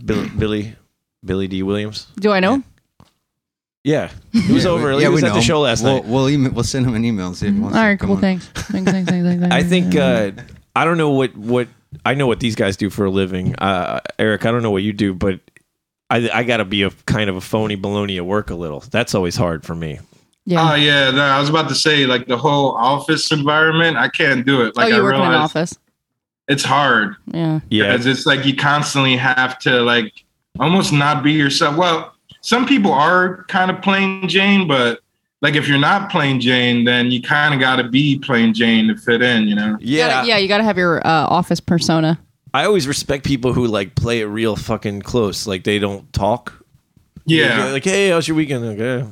[0.05, 0.77] Billy, Billy,
[1.25, 2.09] Billy Dee Williams.
[2.19, 2.63] Do I know?
[3.85, 3.91] Him?
[3.93, 4.91] Yeah, it was Yeah, over.
[4.91, 6.05] we- he yeah, was we at the show last we'll, night.
[6.07, 7.99] We'll email, we'll send him an email and see if he wants All to right,
[7.99, 8.17] come cool.
[8.17, 8.21] on.
[8.23, 8.47] Thanks.
[8.49, 10.31] Thanks, thanks, thanks, thanks, I think uh,
[10.77, 11.69] I don't know what what
[12.07, 13.55] I know what these guys do for a living.
[13.57, 15.41] Uh, Eric, I don't know what you do, but
[16.11, 18.81] I I got to be a kind of a phony baloney at work a little.
[18.81, 19.99] That's always hard for me.
[20.47, 20.73] yeah.
[20.73, 21.11] Oh yeah.
[21.11, 23.97] No, I was about to say like the whole office environment.
[23.97, 24.77] I can't do it.
[24.77, 25.77] Like oh, you I work in an office.
[26.49, 27.61] it's hard Yeah.
[27.69, 30.25] Yeah, because it's like you constantly have to like
[30.61, 31.77] almost not be yourself.
[31.77, 35.01] Well, some people are kind of plain Jane, but
[35.41, 38.89] like if you're not plain Jane, then you kind of got to be plain Jane
[38.89, 39.49] to fit in.
[39.49, 39.77] You know?
[39.81, 42.21] You yeah, gotta- yeah, you got to have your uh, office persona.
[42.55, 45.47] I always respect people who like play it real fucking close.
[45.47, 46.53] Like they don't talk.
[47.25, 47.67] Yeah.
[47.67, 48.67] Like, hey, how's your weekend?
[48.67, 49.05] Like, "Eh."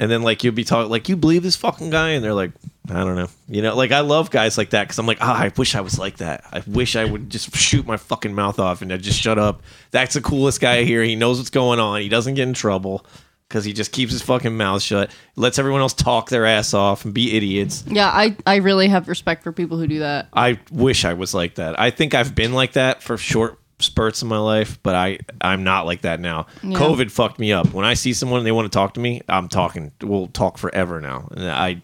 [0.00, 2.52] And then like you'll be talking like you believe this fucking guy, and they're like,
[2.88, 3.28] I don't know.
[3.48, 5.82] You know, like I love guys like that because I'm like, ah, I wish I
[5.82, 6.42] was like that.
[6.50, 9.62] I wish I would just shoot my fucking mouth off and I'd just shut up.
[9.90, 11.04] That's the coolest guy here.
[11.04, 12.00] He knows what's going on.
[12.00, 13.04] He doesn't get in trouble
[13.46, 15.10] because he just keeps his fucking mouth shut.
[15.36, 17.84] Lets everyone else talk their ass off and be idiots.
[17.86, 20.28] Yeah, I, I really have respect for people who do that.
[20.32, 21.78] I wish I was like that.
[21.78, 25.64] I think I've been like that for short spurts in my life, but I I'm
[25.64, 26.46] not like that now.
[26.62, 26.78] Yeah.
[26.78, 27.72] COVID fucked me up.
[27.72, 29.92] When I see someone and they want to talk to me, I'm talking.
[30.02, 31.28] We'll talk forever now.
[31.32, 31.82] And I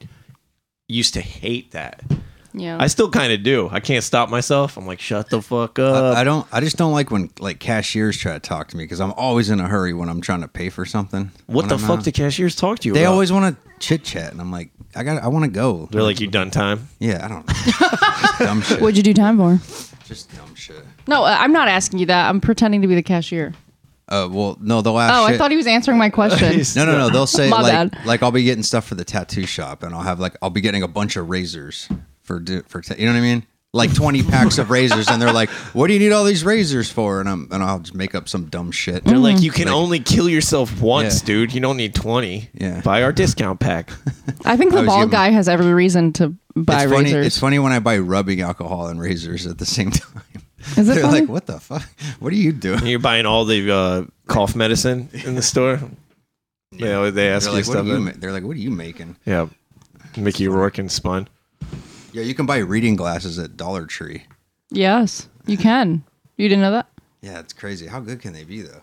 [0.88, 2.02] used to hate that.
[2.58, 2.78] Yeah.
[2.80, 3.68] I still kind of do.
[3.70, 4.78] I can't stop myself.
[4.78, 6.16] I'm like, shut the fuck up.
[6.16, 6.46] I, I don't.
[6.50, 9.50] I just don't like when like cashiers try to talk to me because I'm always
[9.50, 11.30] in a hurry when I'm trying to pay for something.
[11.46, 13.12] what the I'm fuck not- do cashiers talk to you They about?
[13.12, 15.22] always want to chit chat, and I'm like, I got.
[15.22, 15.86] I want to go.
[15.92, 16.88] They're like, you done time?
[16.98, 17.46] Yeah, I don't.
[17.46, 18.38] know.
[18.46, 18.80] dumb shit.
[18.80, 19.60] What'd you do time for?
[20.06, 20.84] Just dumb shit.
[21.08, 22.28] No, uh, I'm not asking you that.
[22.28, 23.52] I'm pretending to be the cashier.
[24.08, 25.12] Uh, well, no, they'll ask.
[25.14, 26.60] Oh, I thought he was answering my question.
[26.76, 27.10] No, no, no.
[27.10, 28.06] They'll say My like, bad.
[28.06, 30.60] like I'll be getting stuff for the tattoo shop, and I'll have like I'll be
[30.60, 31.88] getting a bunch of razors
[32.22, 35.20] for do- for ta- you know what I mean, like twenty packs of razors, and
[35.22, 37.94] they're like, "What do you need all these razors for?" And I'm and I'll just
[37.94, 39.04] make up some dumb shit.
[39.04, 39.22] They're Mm-hmm.
[39.22, 41.26] like, you can only kill yourself once, Yeah.
[41.26, 41.52] dude.
[41.54, 42.50] You don't need 20.
[42.54, 42.80] Yeah.
[42.80, 43.90] Buy our discount pack.
[44.44, 47.04] I think I the was bald giving- guy has every reason to buy it's funny.
[47.04, 47.26] razors.
[47.26, 50.22] It's funny when I buy rubbing alcohol and razors at the same time.
[50.76, 51.20] Is it They're funny?
[51.20, 51.88] like, "What the fuck?
[52.18, 55.78] What are you doing?" You're buying all the uh, cough medicine in the store.
[56.72, 57.86] They always they ask They're you like, what stuff.
[57.86, 59.46] are you ma- They're like, "What are you making?" yeah,
[60.16, 61.28] Mickey Rourke and Spun.
[62.16, 64.22] Yeah, you can buy reading glasses at Dollar Tree.
[64.70, 66.02] yes, you can.
[66.38, 66.86] You didn't know that?
[67.20, 67.86] Yeah, it's crazy.
[67.86, 68.80] How good can they be though?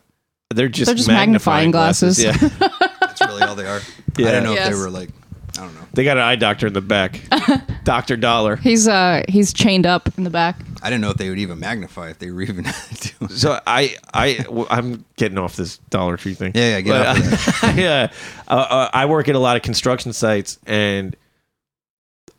[0.54, 2.24] They're just They're just magnifying glasses.
[2.24, 2.34] Yeah,
[3.00, 3.80] That's really all they are.
[4.20, 4.28] Yeah.
[4.28, 5.10] I don't know if they were like,
[5.58, 5.82] I don't know.
[5.94, 7.22] they got an eye doctor in the back,
[7.84, 8.56] Doctor Dollar.
[8.58, 10.60] He's uh he's chained up in the back.
[10.84, 12.66] I didn't know if they would even magnify if they were even
[13.20, 13.30] doing.
[13.32, 16.52] So I'm getting off this Dollar Tree thing.
[16.54, 18.12] Yeah, yeah, get But, off of yeah,
[18.48, 21.16] uh, uh, I work at a lot of construction sites, and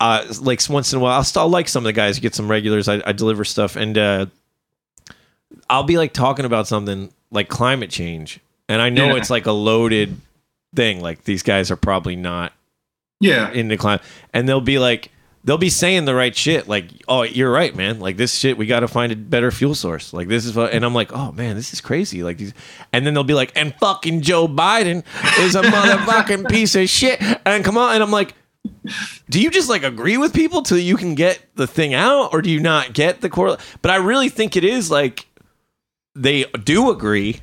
[0.00, 2.50] uh, like once in a while, I'll, still like some of the guys, get some
[2.50, 2.88] regulars.
[2.88, 4.26] I, I deliver stuff, and uh,
[5.70, 9.16] I'll be like talking about something like climate change, and I know Yeah.
[9.16, 10.16] it's like a loaded
[10.74, 11.00] thing.
[11.00, 12.52] Like these guys are probably not
[13.20, 13.50] Yeah.
[13.50, 14.02] into climate,
[14.32, 15.10] and they'll be like.
[15.46, 18.00] They'll be saying the right shit, like, "Oh, you're right, man.
[18.00, 20.14] Like this shit, we got to find a better fuel source.
[20.14, 22.54] Like this is what." And I'm like, "Oh man, this is crazy." Like these,
[22.94, 25.04] and then they'll be like, "And fucking Joe Biden
[25.40, 28.32] is a motherfucking piece of shit." And come on, and I'm like,
[29.30, 32.42] "Do you just like agree with people till you can get the thing out, or
[32.42, 35.26] do you not get the core?" But I really think it is like
[36.14, 37.40] they do agree,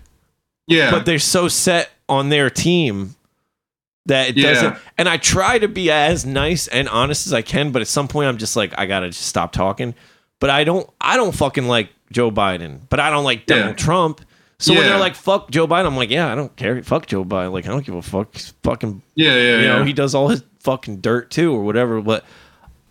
[0.67, 0.91] Yeah.
[0.91, 3.15] but they're so set on their team
[4.07, 4.53] that it Yeah.
[4.53, 7.87] doesn't and i try to be as nice and honest as i can but at
[7.87, 9.93] some point i'm just like i gotta just stop talking
[10.39, 13.85] but i don't i don't fucking like joe biden but i don't like donald Yeah.
[13.85, 14.21] trump
[14.57, 17.23] so when they're like fuck joe biden i'm like yeah i don't care fuck joe
[17.23, 19.35] biden like i don't give a fuck He's fucking yeah.
[19.35, 19.57] Yeah.
[19.61, 19.85] you know yeah.
[19.85, 22.23] he does all his fucking dirt too or whatever but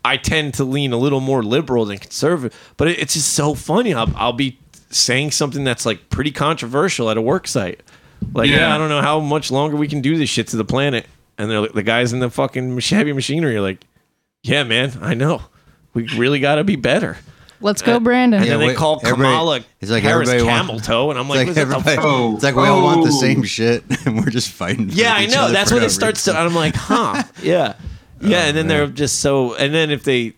[0.04, 2.58] I tend to lean a little more liberal than conservative.
[2.76, 3.92] But it, it's just so funny.
[3.94, 4.58] I'll, I'll be
[4.90, 7.82] saying something that's like pretty controversial at a work site.
[8.32, 8.58] Like, yeah.
[8.58, 8.74] Yeah.
[8.74, 11.06] I don't know how much longer we can do this shit to the planet.
[11.38, 13.84] And they're like, the guys in the fucking heavy machinery are like,
[14.42, 15.42] yeah, man, I know.
[15.92, 17.18] We really got to be better.
[17.62, 18.40] Let's go, Brandon.
[18.40, 21.10] And Yeah, then they wait, call everybody- Kamala it's like Harris everybody want- camel toe,
[21.10, 22.04] and I'm It's like, like what the everybody, fuck?
[22.04, 23.20] Oh, it's like we all want the oh.
[23.20, 24.88] same shit, and we're just fighting.
[24.88, 25.42] for Yeah, I each know.
[25.42, 26.30] other That's for when no it starts to.
[26.32, 26.46] reason.
[26.46, 27.22] I'm like, huh?
[27.42, 27.74] Yeah,
[28.22, 28.38] yeah.
[28.38, 28.68] Oh, and then man.
[28.68, 29.54] they're just so.
[29.54, 30.32] And then if they,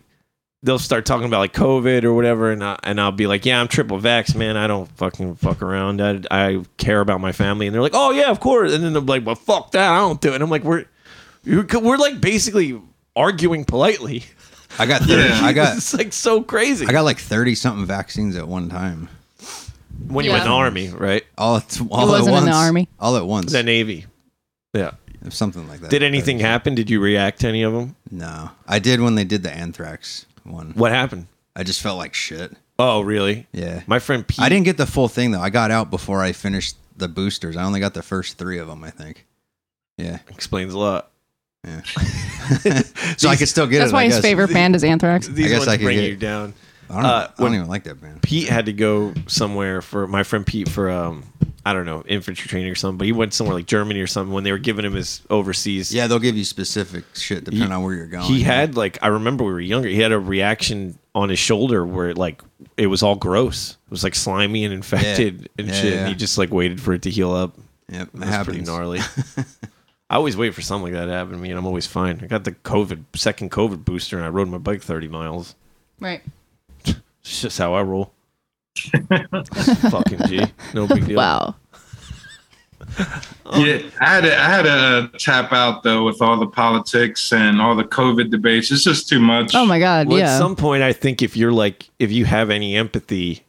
[0.63, 3.59] they'll start talking about like COVID or whatever, and I, and I'll be like, yeah,
[3.59, 4.55] I'm triple vax, man.
[4.57, 6.01] I don't fucking fuck around.
[6.01, 8.73] I, I care about my family, and they're like, oh yeah, of course.
[8.73, 9.91] And then they're like, well, fuck that.
[9.91, 10.35] I don't do it.
[10.35, 10.85] And I'm like, we're,
[11.45, 12.81] you're- we're like basically
[13.15, 14.23] arguing politely.
[14.79, 15.39] I got, 30, Yeah.
[15.45, 16.85] I got, it's like so crazy.
[16.87, 19.09] I got like thirty something vaccines at one time.
[20.07, 21.23] when you were in the army, right?
[21.37, 22.45] All, at, all wasn't at in once.
[22.45, 22.89] the army.
[22.99, 23.51] All at once.
[23.51, 24.05] The Navy.
[24.73, 24.91] Yeah.
[25.29, 25.89] Something like that.
[25.89, 26.75] Did anything happen?
[26.75, 27.95] Did you react to any of them?
[28.11, 30.71] No, I did when they did the anthrax one.
[30.75, 31.27] What happened?
[31.55, 32.51] I just felt like shit.
[32.77, 33.47] Oh, really?
[33.53, 33.83] Yeah.
[33.87, 34.41] My friend Pete.
[34.41, 35.39] I didn't get the full thing though.
[35.39, 37.55] I got out before I finished the boosters.
[37.55, 38.83] I only got the first three of them.
[38.83, 39.25] I think.
[39.97, 40.19] Yeah.
[40.29, 41.09] Explains a lot.
[41.65, 41.81] Yeah.
[43.17, 43.79] so I could still get it.
[43.79, 43.95] That's it.
[43.95, 44.21] why I his guess.
[44.21, 45.27] favorite band is Anthrax.
[45.27, 46.53] These guess ones I could bring get- you down.
[46.89, 48.21] I don't, Uh, I don't when- even like that band.
[48.21, 51.23] Pete had to go somewhere for my friend Pete for um
[51.65, 54.33] I don't know infantry training or something, but he went somewhere like Germany or something
[54.33, 55.93] when they were giving him his overseas.
[55.93, 58.25] Yeah, they'll give you specific shit depending on where you're going.
[58.25, 59.87] He had like I remember we were younger.
[59.87, 62.41] He had a reaction on his shoulder where it, like
[62.75, 63.77] it was all gross.
[63.85, 65.93] It was like slimy and infected and Yeah, shit.
[65.93, 65.99] yeah.
[66.01, 67.55] And he just like waited for it to heal up.
[67.89, 68.47] Yep, It it was happens.
[68.47, 68.99] pretty gnarly.
[70.09, 72.19] I always wait for something like that to happen to me, and I'm always fine.
[72.21, 75.55] I got the COVID second COVID booster, and I rode my bike 30 miles.
[75.99, 76.21] Right.
[77.25, 78.11] It's just how I roll.
[79.89, 80.45] Fucking G.
[80.73, 81.17] No big deal.
[81.17, 81.55] Wow.
[83.55, 87.31] Yeah, I had to, I had to uh, tap out though with all the politics
[87.31, 88.71] and all the COVID debates.
[88.71, 89.53] It's just too much.
[89.53, 90.07] Oh my God.
[90.07, 90.33] Well, yeah.
[90.33, 93.43] at some point, I think if you're like, if you have any empathy,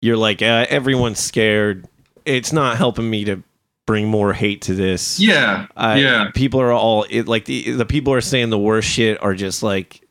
[0.00, 1.86] you're like, uh, everyone's scared.
[2.24, 3.42] It's not helping me to
[3.88, 5.18] bring more hate to this.
[5.18, 8.86] Yeah, I, yeah, People are all it, like the the people are saying the worst
[8.86, 10.02] shit are just like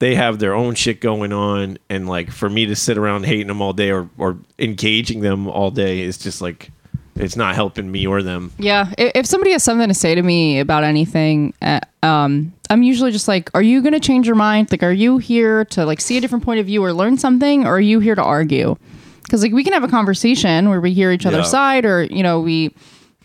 [0.00, 3.46] they have their own shit going on, and like for me to sit around hating
[3.46, 6.72] them all day or or engaging them all day is just like
[7.14, 8.50] it's not helping me or them.
[8.58, 13.12] Yeah, if somebody has something to say to me about anything, uh, um, I'm usually
[13.12, 14.72] just like, "Are you going to change your mind?
[14.72, 17.64] Like, are you here to like see a different point of view or learn something,
[17.64, 18.74] or are you here to argue?"
[19.22, 21.50] Because like we can have a conversation where we hear each other's Yeah.
[21.58, 22.74] side, or you know we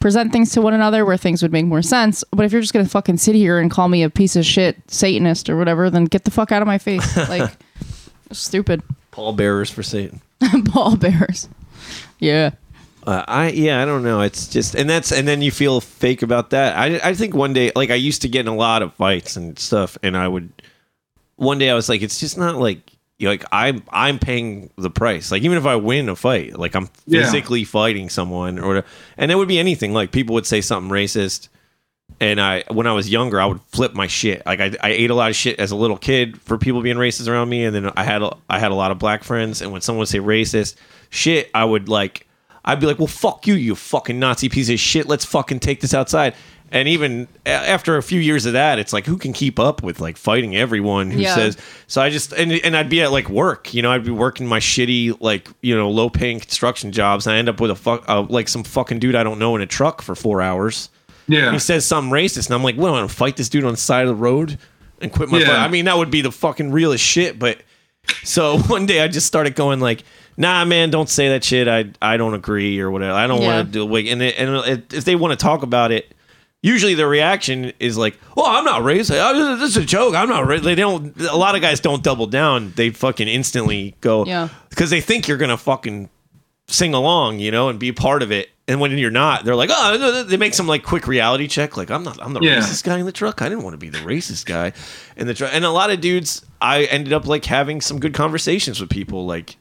[0.06, 2.24] present things to one another where things would make more sense.
[2.30, 4.46] But if you're just going to fucking sit here and call me a piece of
[4.46, 7.18] shit Satanist or whatever, then get the fuck out of my face.
[7.28, 7.58] Like,
[8.32, 10.22] stupid Paul bearers for Satan.
[10.74, 11.50] ball bears.
[12.20, 12.52] Yeah.
[13.04, 14.22] Uh, I yeah, I don't know.
[14.22, 16.78] It's just and that's and then you feel fake about that.
[16.78, 19.36] I I think one day like I used to get in a lot of fights
[19.38, 20.52] and stuff, and I would
[21.38, 25.32] one day I was like, it's just not like like I'm I'm paying the price.
[25.32, 27.22] Like even if I win a fight, like I'm Yeah.
[27.24, 28.84] physically fighting someone or
[29.18, 29.94] and it would be anything.
[29.94, 31.48] Like people would say something racist.
[32.22, 34.46] And I, when I was younger, I would flip my shit.
[34.46, 36.96] Like I, I ate a lot of shit as a little kid for people being
[36.98, 39.62] racist around me, and then I had, a, I had a lot of black friends.
[39.62, 40.76] And when someone would say racist
[41.10, 42.26] shit, I would like,
[42.64, 45.08] I'd be like, "Well, fuck you, you fucking Nazi piece of shit.
[45.08, 46.36] Let's fucking take this outside."
[46.72, 50.00] And even after a few years of that, it's like, who can keep up with
[50.02, 51.36] like fighting everyone who Yeah.
[51.36, 51.58] says?
[51.88, 54.46] So I just and and I'd be at like work, you know, I'd be working
[54.48, 57.76] my shitty like you know low paying construction jobs, and I end up with a
[57.76, 60.90] fuck uh, like some fucking dude I don't know in a truck for four hours
[61.28, 61.52] yeah.
[61.52, 62.90] he says something racist, and I'm like, "What?
[62.90, 64.58] I want to fight this dude on the side of the road
[65.02, 65.48] and quit my?" Yeah.
[65.48, 65.56] fight?
[65.58, 67.40] I mean, that would be the fucking realest shit.
[67.40, 67.60] But
[68.24, 70.04] so one day I just started going like,
[70.38, 71.68] "Nah, man, don't say that shit.
[71.68, 73.14] I I don't agree or whatever.
[73.14, 73.56] I don't Yeah.
[73.56, 76.12] want to do it." And it, and it, if they want to talk about it.
[76.66, 79.20] Usually the reaction is like, "Oh, I'm not racist.
[79.22, 80.16] Oh, This is a joke.
[80.16, 80.58] I'm not." Ra-.
[80.58, 81.16] They don't.
[81.22, 82.74] A lot of guys don't double down.
[82.76, 84.50] They fucking instantly go, Yeah.
[84.72, 86.10] because they think you're gonna fucking
[86.68, 88.50] sing along, you know, and be part of it.
[88.68, 91.48] And when you're not, they're like, oh, no, no," they make some like quick reality
[91.48, 91.78] check.
[91.78, 92.58] Like, I'm not, I'm the Yeah.
[92.58, 93.44] racist guy in the truck.
[93.44, 94.74] I didn't want to be the racist guy
[95.16, 95.52] in the truck.
[95.54, 99.28] And a lot of dudes, I ended up like having some good conversations with people.
[99.28, 99.56] Like,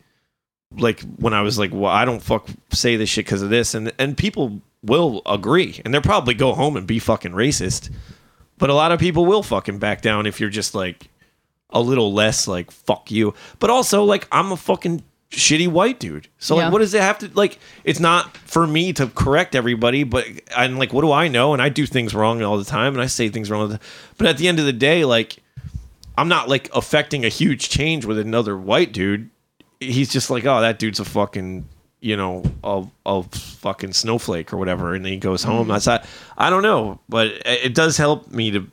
[0.79, 3.75] like when I was like, well, I don't fuck say this shit because of this,
[3.75, 7.91] and and people will agree, and they'll probably go home and be fucking racist.
[8.59, 11.09] But a lot of people will fucking back down if you're just like
[11.71, 13.35] a little less like fuck you.
[13.59, 16.29] But also like I'm a fucking shitty white dude.
[16.39, 16.65] So Yeah.
[16.65, 20.25] like what does it have to like it's not for me to correct everybody, but
[20.57, 21.53] I'm like what do I know?
[21.53, 23.77] And I do things wrong all the time and I say things wrong
[24.19, 25.39] But at the end of the day, like
[26.17, 29.31] I'm not like affecting a huge change with another white dude.
[29.81, 31.69] He's just like, oh, that dude's a fucking,
[32.05, 35.69] you know, a, a fucking snowflake or whatever, and then he goes home.
[35.69, 36.05] That's not,
[36.37, 38.67] I don't know, but it it does help me to.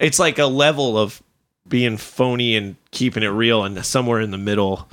[0.00, 1.20] It's like a level of
[1.66, 4.88] being phony and keeping it real, and somewhere in the middle.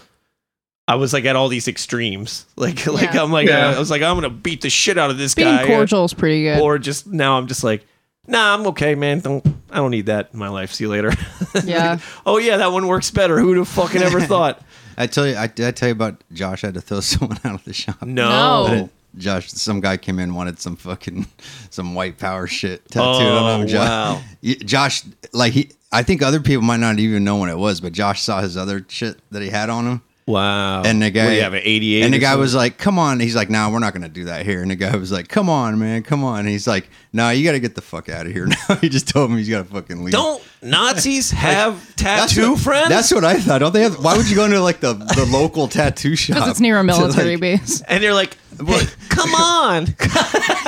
[0.89, 3.67] I was like at all these extremes, like like I'm like Yeah.
[3.67, 6.03] uh, I was like I'm gonna beat the shit out of this Being guy, cordial
[6.05, 6.59] is pretty good.
[6.61, 7.85] or just now I'm just like,
[8.25, 9.19] nah, I'm okay, man.
[9.19, 10.73] Don't I don't need that in my life.
[10.73, 11.11] See you later.
[11.63, 11.97] Yeah.
[12.25, 13.39] oh yeah, that one works better.
[13.39, 14.61] Who'd have fucking ever thought?
[14.97, 17.55] I tell you, I did I tell you about Josh had to throw someone out
[17.55, 18.01] of the shop.
[18.01, 18.67] No.
[18.67, 18.89] No.
[19.17, 21.25] Josh, some guy came in wanted some fucking
[21.69, 23.65] some white power shit tattooed Oh, on him.
[23.65, 24.21] Oh, Josh, wow.
[24.59, 27.93] Josh, like he, I think other people might not even know what it was, but
[27.93, 30.83] Josh saw his other shit that he had on him, Wow.
[30.83, 32.03] and the guy, What you have an 88?
[32.03, 32.41] and the guy something?
[32.41, 34.75] was like, "Come on," he's like, "No, we're not gonna do that here." And the
[34.75, 37.59] guy was like, "Come on, man, come on." And he's like, "No, you got to
[37.61, 40.03] get the fuck out of here now." he just told him he's got to fucking
[40.03, 40.11] leave.
[40.11, 42.89] Don't Nazis have That's tattoo what, friends?
[42.89, 43.59] That's what I thought.
[43.59, 44.03] Don't they have?
[44.03, 46.35] Why would you go into like the, the local tattoo shop?
[46.35, 47.81] Because it's near a military like- base.
[47.87, 49.87] and they're like, "Hey, come on,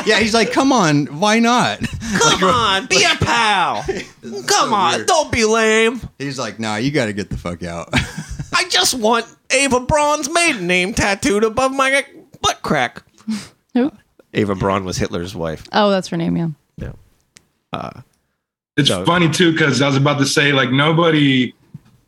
[0.06, 1.80] Yeah, he's like, come on, why not?
[2.18, 3.84] come on, be a pal.
[3.84, 5.08] Come so on, weird.
[5.08, 6.00] don't be lame.
[6.18, 7.94] He's like, nah, you got to get the fuck out.
[8.54, 9.26] I just want
[9.56, 12.06] Eva Braun's maiden name tattooed above my
[12.42, 13.04] butt crack.
[13.74, 13.92] Who?
[14.34, 15.68] Eva Braun was Hitler's wife.
[15.72, 16.48] Oh, that's her name, yeah.
[17.74, 17.92] Yeah.
[18.78, 19.04] It's No.
[19.06, 21.54] funny too because I was about to say like nobody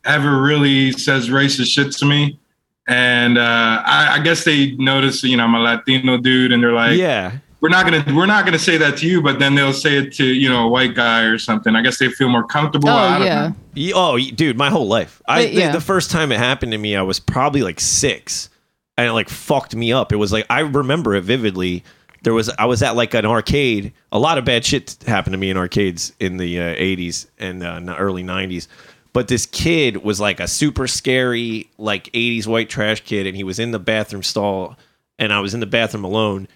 [0.05, 2.39] ever really says racist shit to me,
[2.87, 6.71] and uh, I, I guess they notice you know I'm a Latino dude, and they're
[6.73, 7.37] like, yeah.
[7.61, 10.13] We're not gonna we're not gonna say that to you, but then they'll say it
[10.13, 11.75] to you know a white guy or something.
[11.75, 12.89] I guess they feel more comfortable.
[12.89, 13.53] Oh, yeah.
[13.75, 13.91] know.
[13.95, 15.21] Oh, dude, my whole life.
[15.27, 15.67] I But, yeah.
[15.67, 18.49] the, the first time it happened to me, I was probably like six,
[18.97, 20.11] and it like fucked me up.
[20.11, 21.83] It was like I remember it vividly.
[22.23, 23.93] There was I was at like an arcade.
[24.11, 27.63] A lot of bad shit happened to me in arcades in the uh, '80s and
[27.63, 28.67] uh, n- early '90s.
[29.13, 33.43] But this kid was like a super scary, like '80s white trash kid, and he
[33.43, 34.77] was in the bathroom stall,
[35.19, 36.47] and I was in the bathroom alone,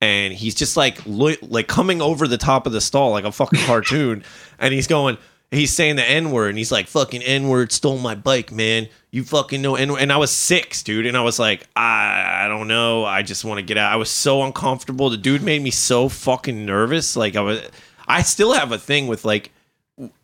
[0.00, 3.32] and he's just like lo- like coming over the top of the stall like a
[3.32, 4.24] fucking cartoon,
[4.58, 5.18] and he's going,
[5.50, 8.88] he's saying the n word, and he's like, "Fucking n word stole my bike, man.
[9.12, 10.02] You fucking know N word.
[10.02, 13.44] And I was six, dude, and I was like, I, I don't know, I just
[13.44, 13.92] want to get out.
[13.92, 15.10] I was so uncomfortable.
[15.10, 17.16] The dude made me so fucking nervous.
[17.16, 17.60] Like I was,
[18.06, 19.50] I still have a thing with like,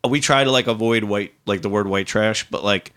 [0.07, 2.93] we try to like avoid white, like the word white trash, but like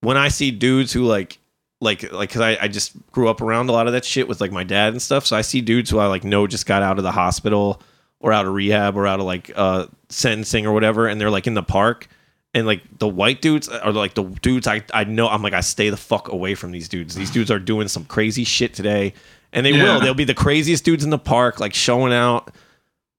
[0.00, 1.38] when I see dudes who like
[1.80, 4.40] like like because I, I just grew up around a lot of that shit with
[4.40, 5.26] like my dad and stuff.
[5.26, 7.82] So i see dudes who i like know just got out of the hospital
[8.20, 11.46] or out of rehab or out of like uh sentencing or whatever and they're like
[11.46, 12.08] in the park.
[12.54, 15.60] And like the white dudes are like the dudes i i know i'm like i
[15.60, 17.14] stay the fuck away from these dudes.
[17.14, 19.12] These dudes are doing some crazy shit today
[19.52, 19.94] and they Yeah.
[19.94, 22.50] will they'll be the craziest dudes in the park like showing out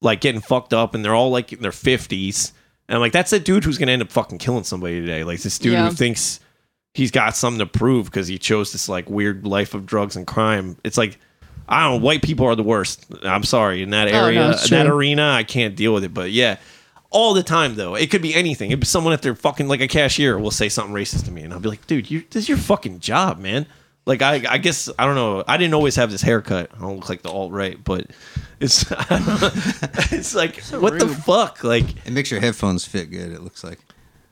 [0.01, 2.51] like getting fucked up and they're all like in their 50s
[2.89, 5.23] and i'm like that's a dude who's gonna end up fucking killing somebody today.
[5.23, 5.89] Like this dude Yeah.
[5.89, 6.39] who thinks
[6.97, 10.25] he's got something to prove because he chose this like weird life of drugs and
[10.25, 10.77] crime.
[10.83, 11.19] It's like
[11.69, 13.05] I don't know, white people are the worst.
[13.23, 16.13] I'm sorry in that Oh, no, area, in that arena, I can't deal with it.
[16.13, 16.57] But yeah,
[17.11, 18.71] all the time though, it could be anything.
[18.71, 21.43] It be someone at their fucking like a cashier will say something racist to me,
[21.43, 23.67] and I'll be like, dude, you this is your fucking job, man.
[24.07, 25.43] Like I, I guess I don't know.
[25.47, 26.71] I didn't always have this haircut.
[26.75, 28.07] I don't look like the alt right, but
[28.59, 29.49] it's I don't know.
[30.17, 33.31] it's like what the fuck, like it makes your headphones fit good.
[33.33, 33.77] It looks like.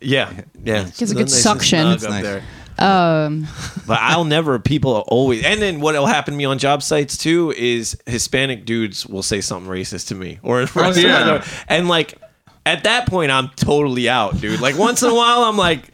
[0.01, 0.31] Yeah,
[0.63, 0.83] yeah.
[0.97, 1.87] Gives a good Nice suction.
[1.87, 2.23] It's nice.
[2.23, 2.43] there.
[2.77, 3.47] Um,
[3.87, 4.59] But I'll never.
[4.59, 7.97] People are always, and then what will happen to me on job sites too is
[8.05, 11.45] Hispanic dudes will say something racist to me, or Oh, yeah.
[11.69, 12.15] and like
[12.65, 14.59] at that point I'm totally out, dude.
[14.59, 15.91] Like once in a while I'm like.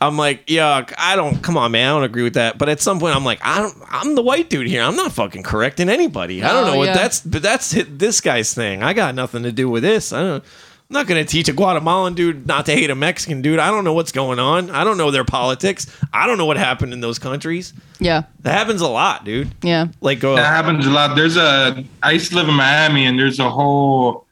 [0.00, 2.56] I'm like, yuck, I don't come on, man, I don't agree with that.
[2.56, 4.80] But at some point I'm like, I don't I'm the white dude here.
[4.80, 6.40] I'm not fucking correcting anybody.
[6.40, 6.94] I don't Oh, know what yeah.
[6.94, 8.84] that's but that's hit this guy's thing.
[8.84, 10.12] I got nothing to do with this.
[10.12, 10.44] I don't
[10.90, 13.58] I'm not gonna teach a Guatemalan dude not to hate a Mexican dude.
[13.58, 14.70] I don't know what's going on.
[14.70, 15.86] I don't know their politics.
[16.14, 17.74] I don't know what happened in those countries.
[18.00, 19.50] yeah, That happens a lot, dude.
[19.62, 19.88] yeah.
[20.00, 21.14] Like, uh, That happens a lot.
[21.14, 24.24] There's a I used to live in Miami, and there's a whole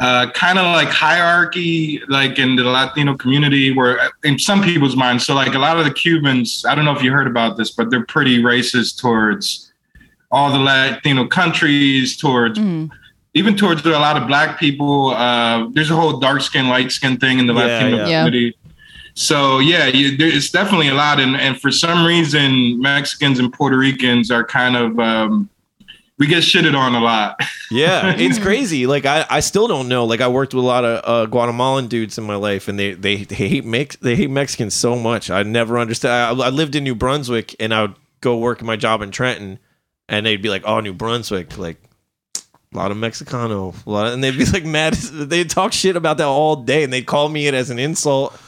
[0.00, 5.24] uh, kind of like hierarchy, like in the Latino community, where in some people's minds,
[5.26, 7.70] so like a lot of the Cubans, I don't know if you heard about this,
[7.70, 9.72] but they're pretty racist towards
[10.32, 12.90] all the Latino countries, towards Mm.
[13.34, 15.10] Even towards a lot of black people.
[15.10, 18.06] Uh, there's a whole dark skin, light skin thing in the Yeah, Latino yeah.
[18.08, 18.24] Yeah.
[18.24, 18.56] community.
[19.14, 23.52] So yeah, you, there, it's definitely a lot, and and for some reason, Mexicans and
[23.52, 25.48] Puerto Ricans are kind of um,
[26.18, 27.40] we get shitted on a lot.
[27.72, 28.86] yeah, it's crazy.
[28.86, 30.04] Like, I, I still don't know.
[30.04, 32.92] Like, I worked with a lot of uh, Guatemalan dudes in my life, and they
[32.94, 35.30] they, they hate Mex- they hate Mexicans so much.
[35.30, 36.10] I never understood.
[36.10, 39.58] I, I lived in New Brunswick, and I would go work my job in Trenton,
[40.08, 41.78] and they'd be like, "Oh, New Brunswick, like."
[42.74, 44.92] A lot of Mexicano, a lot, and they'd be like mad.
[44.94, 48.38] They'd talk shit about that all day, and they'd call me it as an insult.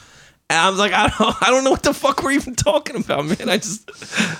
[0.47, 2.97] And I was like, I don't, I don't know what the fuck we're even talking
[2.97, 3.49] about, man.
[3.49, 3.89] I just,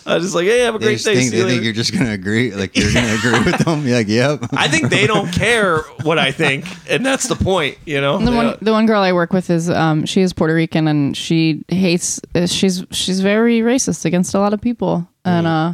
[0.05, 1.15] I was just like, hey, have a They great day.
[1.15, 1.63] think, See you they think later.
[1.63, 3.87] you're just gonna agree, like you're gonna agree with them.
[3.87, 4.41] You're like, yep.
[4.51, 8.19] I think they don't care what I think, and that's the point, you know.
[8.19, 10.87] The They- one, the one girl I work with is, um, she is Puerto Rican
[10.87, 12.19] and she hates.
[12.35, 15.73] uh, She's she's very racist against a lot of people, and uh,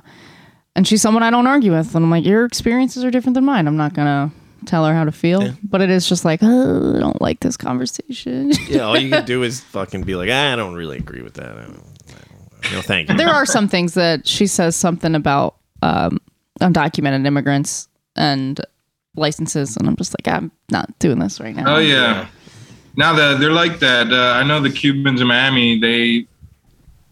[0.78, 1.94] and she's someone I don't argue with.
[1.96, 3.68] And I'm like, your experiences are different than mine.
[3.68, 4.32] I'm not gonna
[4.66, 7.58] tell her how to feel, but it is just like, oh, I don't like this
[7.58, 8.52] conversation.
[8.70, 11.34] yeah, all you can do is fucking be like, "Ah, I don't really agree with
[11.34, 11.50] that.
[11.52, 11.84] I don't, I don't-
[12.74, 13.18] no, thank you.
[13.18, 16.20] there are some things that she says something about um,
[16.62, 18.60] undocumented immigrants and
[19.16, 21.76] licenses, and I'm just like, I'm not doing this right now.
[21.76, 22.28] Oh yeah.
[22.96, 25.80] Now that they're like that, uh, I know the Cubans in Miami.
[25.80, 26.28] They,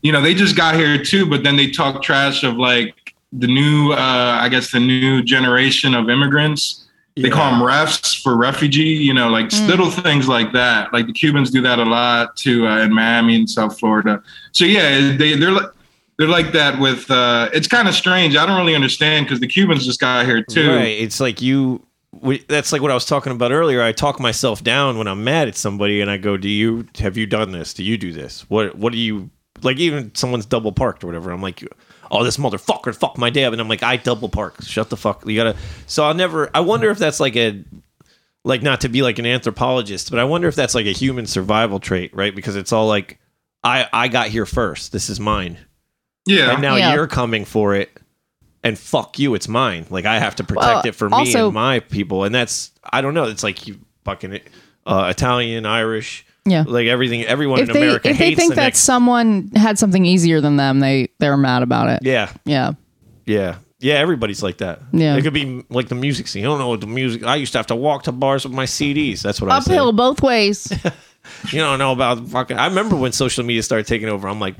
[0.01, 3.47] you know, they just got here too, but then they talk trash of like the
[3.47, 6.81] new, uh, I guess the new generation of immigrants.
[7.17, 8.83] They call them refs for refugee.
[8.83, 10.91] You know, like little things like that.
[10.91, 14.21] Like the Cubans do that a lot too uh, in Miami and South Florida.
[14.51, 15.69] So yeah, they they're like.
[16.17, 17.11] They're like that with.
[17.11, 18.37] Uh, it's kind of strange.
[18.37, 20.69] I don't really understand because the Cubans just got here too.
[20.69, 20.97] Right.
[20.97, 21.85] It's like you.
[22.13, 23.81] we- That's like what I was talking about earlier.
[23.81, 27.17] I talk myself down when I'm mad at somebody, and I go, "Do you have
[27.17, 27.73] you done this?
[27.73, 28.49] Do you do this?
[28.49, 29.29] What What do you
[29.61, 29.77] like?
[29.77, 31.31] Even someone's double parked or whatever.
[31.31, 31.61] I'm like,
[32.11, 34.61] "Oh, this motherfucker, fuck my dad," and I'm like, "I double park.
[34.63, 35.27] Shut the fuck.
[35.27, 35.55] You gotta."
[35.87, 36.49] So I'll never.
[36.53, 37.63] I wonder if that's like a
[38.43, 41.25] like not to be like an anthropologist, but I wonder if that's like a human
[41.25, 42.35] survival trait, right?
[42.35, 43.19] Because it's all like,
[43.63, 44.91] I I got here first.
[44.91, 45.57] This is mine
[46.25, 46.51] Yeah.
[46.53, 46.93] and now Yeah.
[46.93, 47.91] you're coming for it
[48.63, 51.45] and fuck you it's mine like i have to protect Well, it for me also-
[51.45, 54.39] and my people and that's i don't know it's like you fucking
[54.87, 56.63] uh, italian irish Yeah.
[56.67, 59.79] like everything everyone if in they america if they think the that next someone had
[59.79, 61.99] something easier than them, they they're mad about it.
[62.03, 62.73] yeah Yeah.
[63.25, 65.15] yeah yeah everybody's like that Yeah.
[65.17, 67.51] it could be like the music scene i don't know what the music i used
[67.53, 70.21] to have to walk to bars with my cds that's what i Uphill said both
[70.21, 70.71] ways.
[71.51, 74.55] you don't know about fucking i remember when social media started taking over i'm like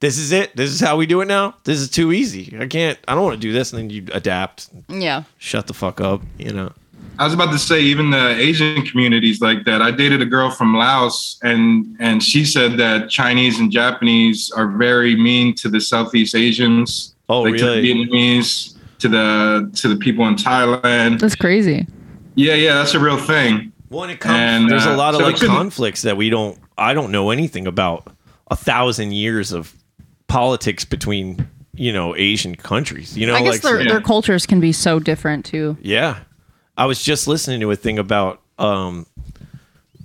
[0.00, 2.66] this is it this is how we do it now this is too easy i
[2.66, 5.22] can't i don't want to do this and then you adapt yeah.
[5.38, 6.72] shut the fuck up you know
[7.18, 9.82] I was about to say even the Asian communities like that.
[9.82, 14.68] I dated a girl from Laos and and she said that Chinese and Japanese are
[14.68, 17.16] very mean to the Southeast Asians.
[17.28, 17.82] Oh, like really?
[17.82, 21.20] to the Vietnamese, to the to the people in Thailand.
[21.20, 21.86] That's crazy.
[22.36, 23.72] Yeah, yeah, that's a real thing.
[23.88, 26.58] When it comes, And, there's a uh, lot of so like conflicts that we don't.
[26.76, 28.12] I don't know anything about
[28.50, 29.74] a thousand years of
[30.28, 33.18] politics between you know Asian countries.
[33.18, 33.88] You know, I guess like their yeah.
[33.88, 35.76] their cultures can be so different too.
[35.80, 36.20] yeah.
[36.78, 39.04] I was just listening to a thing about um,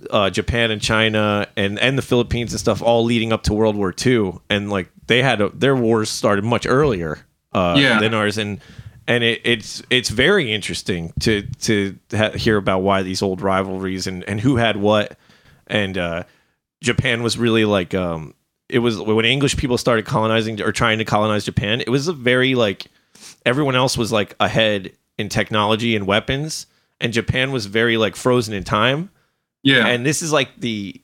[0.09, 3.75] uh, Japan and China and and the Philippines and stuff, all leading up to World
[3.75, 7.19] War II, and like they had a, their wars started much earlier
[7.53, 7.99] uh, Yeah.
[7.99, 8.59] than ours, and
[9.07, 14.07] and it, it's it's very interesting to to ha- hear about why these old rivalries
[14.07, 15.17] and and who had what,
[15.67, 16.23] and uh,
[16.81, 18.33] Japan was really like um,
[18.67, 22.13] it was when English people started colonizing or trying to colonize Japan, it was a
[22.13, 22.87] very like
[23.45, 26.67] everyone else was like ahead in technology and weapons
[26.99, 29.09] and Japan was very like frozen in time.
[29.61, 29.87] Yeah.
[29.87, 31.01] and this is like the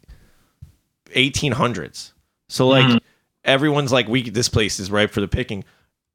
[1.15, 2.11] 1800s
[2.49, 2.97] so like mm-hmm.
[3.45, 5.63] everyone's like we this place is ripe for the picking.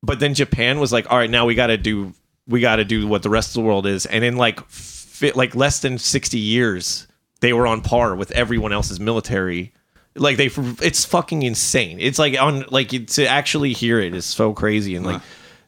[0.02, 2.12] But then Japan was like all right now we got to do
[2.46, 4.04] we got to do what the rest of the world is.
[4.04, 7.06] And in like fit like less than 60 years
[7.40, 9.72] they were on par with everyone else's military.
[10.16, 10.50] Like they
[10.84, 11.98] it's fucking insane.
[12.00, 15.22] It's like on like to actually hear it is so crazy and like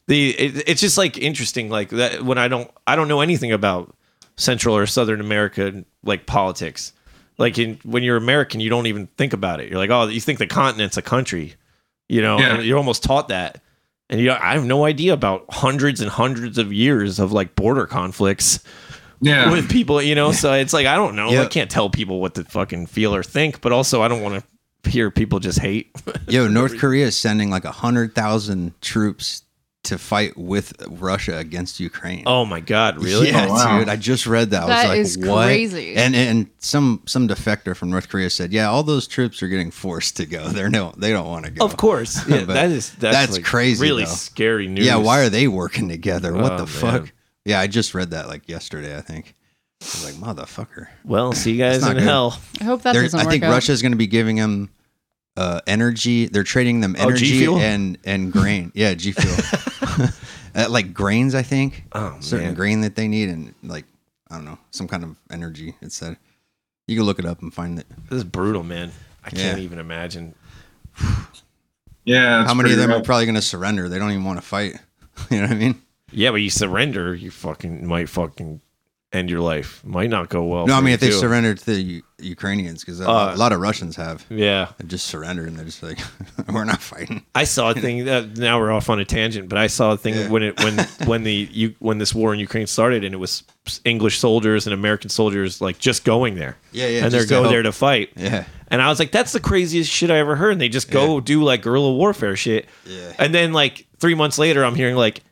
[0.08, 3.52] the it, it's just like interesting like that when i don't i don't know anything
[3.52, 3.94] about
[4.36, 6.92] central or southern america like politics
[7.38, 10.20] like in when you're american you don't even think about it you're like oh you
[10.20, 11.54] think the continent's a country
[12.08, 12.60] you know Yeah.
[12.60, 13.62] you're almost taught that
[14.10, 17.86] and you i have no idea about hundreds and hundreds of years of like border
[17.86, 18.60] conflicts
[19.20, 19.50] yeah.
[19.50, 20.32] with people, you know.
[20.32, 21.30] So it's like I don't know.
[21.30, 21.42] Yeah.
[21.42, 24.44] I can't tell people what to fucking feel or think, but also I don't want
[24.84, 25.90] to hear people just hate.
[26.28, 29.42] Yo, North Korea is sending like a hundred thousand troops
[29.86, 32.22] to fight with Russia against Ukraine.
[32.26, 33.28] oh my god, really?
[33.28, 33.78] Yeah, Oh, wow.
[33.78, 33.88] dude.
[33.88, 34.64] I just read that.
[34.64, 35.46] I That was is what?
[35.46, 35.96] crazy.
[35.96, 39.70] And and some some defector from North Korea said, yeah, all those troops are getting
[39.70, 40.48] forced to go.
[40.48, 41.64] They're no, they don't want to go.
[41.64, 42.26] Of course.
[42.28, 44.10] Yeah, that is that's, that's like crazy, Really though.
[44.10, 44.84] scary news.
[44.86, 46.32] Yeah, why are they working together?
[46.34, 47.02] What Oh, the fuck?
[47.04, 47.12] man.
[47.44, 48.96] Yeah, I just read that like yesterday.
[48.96, 49.34] I think.
[49.82, 50.88] I was like, motherfucker.
[51.04, 52.02] Well, see you guys in good.
[52.02, 52.40] hell.
[52.60, 53.50] I hope that They're- doesn't I work think out.
[53.52, 54.70] Russia's going to be giving them
[55.36, 56.26] uh, energy.
[56.26, 57.58] They're trading them Oh, energy Fuel?
[57.58, 58.72] and and grain.
[58.74, 59.36] Yeah, G fuel.
[60.54, 61.84] uh, like grains, I think.
[61.92, 62.54] Oh, certain man.
[62.54, 63.84] grain that they need, and like
[64.30, 65.74] I don't know, some kind of energy.
[65.80, 66.16] It said.
[66.86, 67.86] You can look it up and find it.
[68.08, 68.92] This is brutal, man.
[69.24, 70.34] I can't even imagine.
[72.04, 72.44] yeah.
[72.44, 73.88] How many of pretty them are probably going to surrender?
[73.88, 74.78] They don't even want to fight.
[75.30, 75.82] you know what I mean?
[76.12, 78.60] Yeah, but you surrender, you fucking might fucking
[79.16, 79.82] end your life.
[79.84, 80.66] Might not go well.
[80.66, 81.14] No, I mean if they too.
[81.14, 84.68] surrendered to the U- Ukrainians, because a, Uh, lot- a lot of Russians have Yeah,
[84.78, 85.98] They just surrendered and they're just like,
[86.52, 87.22] we're not fighting.
[87.34, 88.04] I saw a thing.
[88.06, 90.28] That, now we're off on a tangent, but I saw a thing Yeah.
[90.28, 93.42] when it when when the you when this war in Ukraine started, and it was
[93.84, 96.56] English soldiers and American soldiers like just going there.
[96.72, 97.52] Yeah, yeah, and they're just to go help.
[97.52, 98.10] there to fight.
[98.16, 98.44] Yeah.
[98.68, 100.50] And I was like, that's the craziest shit I ever heard.
[100.52, 101.20] And they just go Yeah.
[101.24, 102.66] do like guerrilla warfare shit.
[102.84, 103.12] Yeah.
[103.18, 105.22] And then like three months later, I'm hearing like,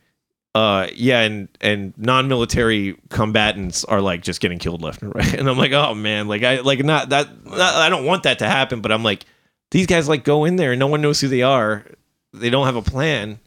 [0.55, 5.33] uh, yeah, and and non-military combatants are like just getting killed left and right.
[5.37, 7.27] And I'm like, oh man, like I like not that.
[7.45, 9.25] Not, I don't want that to happen, but I'm like,
[9.71, 11.85] these guys like go in there and no one knows who they are.
[12.33, 13.39] They don't have a plan.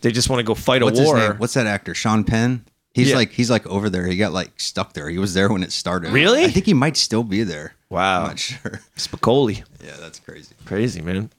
[0.00, 1.18] They just want to go fight What's a his war.
[1.18, 1.32] name?
[1.38, 1.94] What's that actor?
[1.94, 2.64] Sean Penn.
[2.94, 3.16] He's Yeah.
[3.16, 4.06] like he's like over there.
[4.06, 5.08] He got like stuck there.
[5.10, 6.12] He was there when it started.
[6.12, 6.44] Really?
[6.44, 7.74] I think he might still be there.
[7.90, 8.22] Wow.
[8.22, 8.80] I'm not sure.
[8.96, 10.54] Spicoli, Yeah, that's crazy.
[10.64, 11.30] crazy man.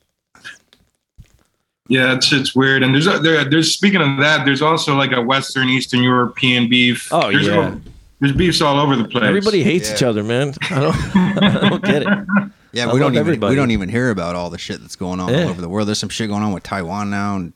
[1.89, 2.83] Yeah, it's it's weird.
[2.83, 6.69] And there's a- there, there's speaking of that, there's also like a Western Eastern European
[6.69, 7.09] beef.
[7.11, 7.75] Oh, there's yeah.
[8.19, 9.23] there's beefs all over the place.
[9.25, 9.95] Everybody hates Yeah.
[9.95, 10.53] each other, man.
[10.69, 12.07] I don't, I don't get it.
[12.71, 13.49] Yeah, I we don't love even everybody.
[13.49, 15.45] we don't even hear about all the shit that's going on Yeah.
[15.45, 15.87] all over the world.
[15.87, 17.53] There's some shit going on with Taiwan now and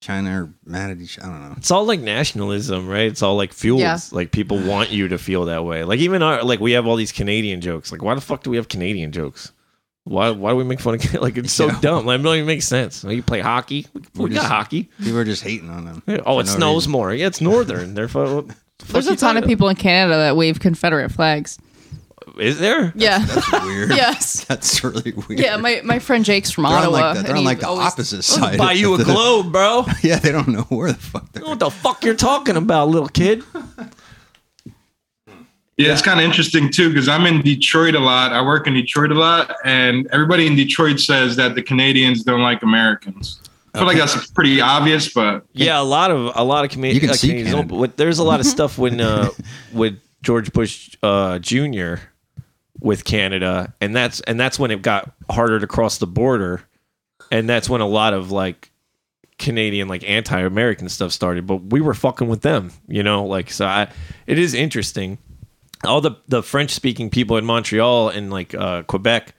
[0.00, 1.18] China are mad at each.
[1.20, 1.54] I don't know.
[1.58, 3.08] It's all like nationalism, right?
[3.08, 3.82] It's all like fuels.
[3.82, 3.98] Yeah.
[4.10, 5.84] Like people want you to feel that way.
[5.84, 7.92] Like even our like we have all these Canadian jokes.
[7.92, 9.52] Like why the fuck do we have Canadian jokes?
[10.08, 11.78] Why why do we make fun of like it's so Yeah.
[11.80, 12.06] dumb?
[12.06, 13.04] Like, it doesn't even make sense.
[13.04, 13.86] Like, you play hockey.
[13.94, 14.88] We, we got just- hockey.
[14.98, 16.02] People are just hating on them.
[16.06, 16.20] Yeah.
[16.24, 16.92] Oh, it no snows reason.
[16.92, 17.12] more.
[17.12, 17.92] Yeah, it's northern.
[17.98, 18.48] They're fu-
[18.88, 21.58] There's a ton of people in Canada that wave Confederate flags.
[22.38, 22.92] Is there?
[22.94, 23.18] Yeah.
[23.24, 23.90] That's weird.
[23.90, 24.44] yes.
[24.44, 25.40] That's really weird.
[25.40, 26.98] Yeah, my, my friend Jake's from they're on Ottawa.
[27.00, 28.58] like the, they're on like the always- opposite side.
[28.58, 29.84] Buy you a the- globe, bro.
[30.02, 31.44] Yeah, they don't know where the fuck they're.
[31.44, 33.42] What the fuck you're talking about, little kid?
[35.78, 38.32] Yeah, it's kind of interesting too because I'm in Detroit a lot.
[38.32, 42.42] I work in Detroit a lot, and everybody in Detroit says that the Canadians don't
[42.42, 43.40] like Americans.
[43.74, 46.94] I feel like that's pretty obvious, but Yeah, a lot of a lot of comedians.
[46.96, 47.80] You can uh, see Canadians don't- Canada.
[47.80, 49.28] but there's a lot of stuff when uh,
[49.72, 51.94] with George Bush uh, Jr.
[52.80, 56.62] with Canada, and that's and that's when it got harder to cross the border,
[57.30, 58.72] and that's when a lot of like
[59.38, 61.46] Canadian like anti-American stuff started.
[61.46, 63.24] But we were fucking with them, you know.
[63.24, 63.86] Like so, I,
[64.26, 65.18] it is interesting.
[65.84, 69.34] All the the French speaking people in Montreal and like uh, Quebec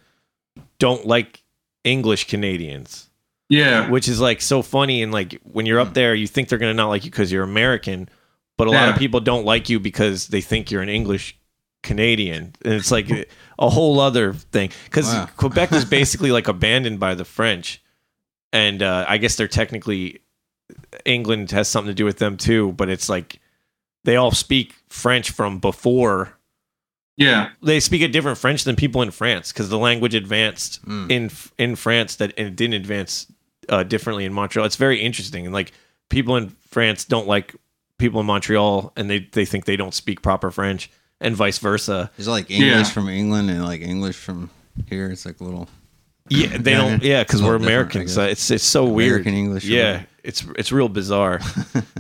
[0.80, 1.44] don't like
[1.84, 3.10] English Canadians.
[3.50, 6.60] Yeah, which is like so funny and like when you're up there you think they're
[6.60, 8.08] gonna not like you because you're american
[8.58, 11.36] but a lot of people don't like you because they think you're an english
[11.82, 12.54] canadian.
[12.64, 13.10] And it's like
[13.58, 14.70] a whole other thing.
[14.86, 15.30] Because Wow.
[15.38, 17.82] quebec is basically like abandoned by the french.
[18.54, 20.20] And uh, i guess they're technically
[21.06, 23.40] england has something to do with them too but it's like
[24.10, 26.34] they all speak french from before
[27.18, 31.12] yeah, they speak a different French than people in France because the language advanced Mm.
[31.12, 33.28] in in France that and it didn't advance
[33.68, 34.66] uh, differently in Montreal.
[34.66, 35.74] It's very interesting, and like
[36.10, 37.54] people in France don't like
[37.98, 40.90] people in Montreal, and they they think they don't speak proper French,
[41.20, 42.10] and vice versa.
[42.18, 42.94] It's like English Yeah.
[42.94, 44.50] from England and like English from
[44.88, 45.10] here?
[45.12, 45.68] It's like a little
[46.30, 47.04] Yeah, they Yeah, don't.
[47.04, 47.10] yeah.
[47.18, 48.12] Yeah, because we're little different, Americans.
[48.16, 48.18] guess.
[48.18, 49.22] Uh, it's it's so weird.
[49.22, 50.08] American English Yeah, whatever.
[50.24, 51.40] it's it's real bizarre.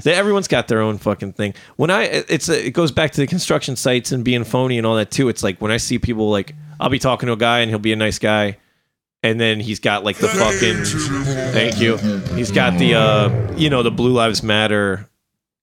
[0.04, 1.54] They- Everyone's got their own fucking thing.
[1.76, 4.96] When I it's it goes back to the construction sites and being phony and all
[4.96, 5.28] that too.
[5.30, 7.80] It's like when I see people like I'll be talking to a guy and he'll
[7.80, 8.58] be a nice guy,
[9.24, 10.86] and then he's got like the fucking
[11.54, 11.98] thank you.
[12.36, 15.10] He's got the uh you know the Blue Lives Matter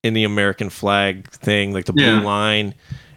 [0.02, 2.20] in the American flag thing, like the blue Yeah.
[2.20, 2.74] line,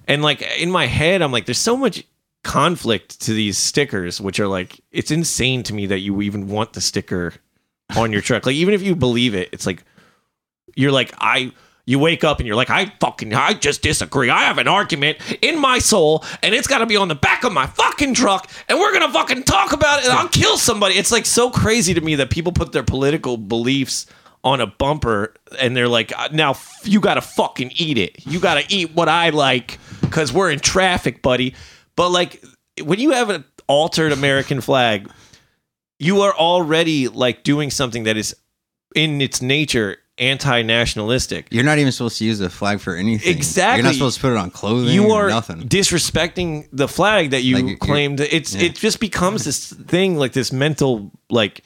[0.07, 2.03] and like in my head I'm like, there's so much
[2.43, 6.73] conflict to these stickers, which are like it's insane to me that you even want
[6.73, 7.33] the sticker
[7.95, 8.45] on your truck.
[8.45, 9.83] Like even if you believe it, it's like
[10.75, 11.51] you're like I
[11.85, 14.29] you wake up and you're like I fucking I just disagree.
[14.29, 17.43] I have an argument in my soul and it's got to be on the back
[17.43, 20.95] of my fucking truck and we're to fucking talk about it and I'll kill somebody.
[20.95, 24.05] It's like so crazy to me that people put their political beliefs
[24.43, 28.25] on a bumper and they're like "Uh, now you got to fucking eat it.
[28.25, 29.79] You got to eat what I like
[30.11, 31.55] cuz we're in traffic, buddy.
[31.99, 32.41] But like
[32.81, 35.11] when you have an altered American flag,
[35.99, 38.33] you are already like doing something that is
[38.95, 41.49] in its nature anti-nationalistic.
[41.51, 43.35] You're not even supposed to use the flag for anything.
[43.35, 43.79] Exactly.
[43.79, 44.93] You're not supposed to put it on clothing.
[44.93, 45.67] You are nothing.
[45.67, 48.21] disrespecting the flag that you Like, claimed.
[48.21, 48.67] It's yeah.
[48.67, 51.63] it just becomes this thing like this mental like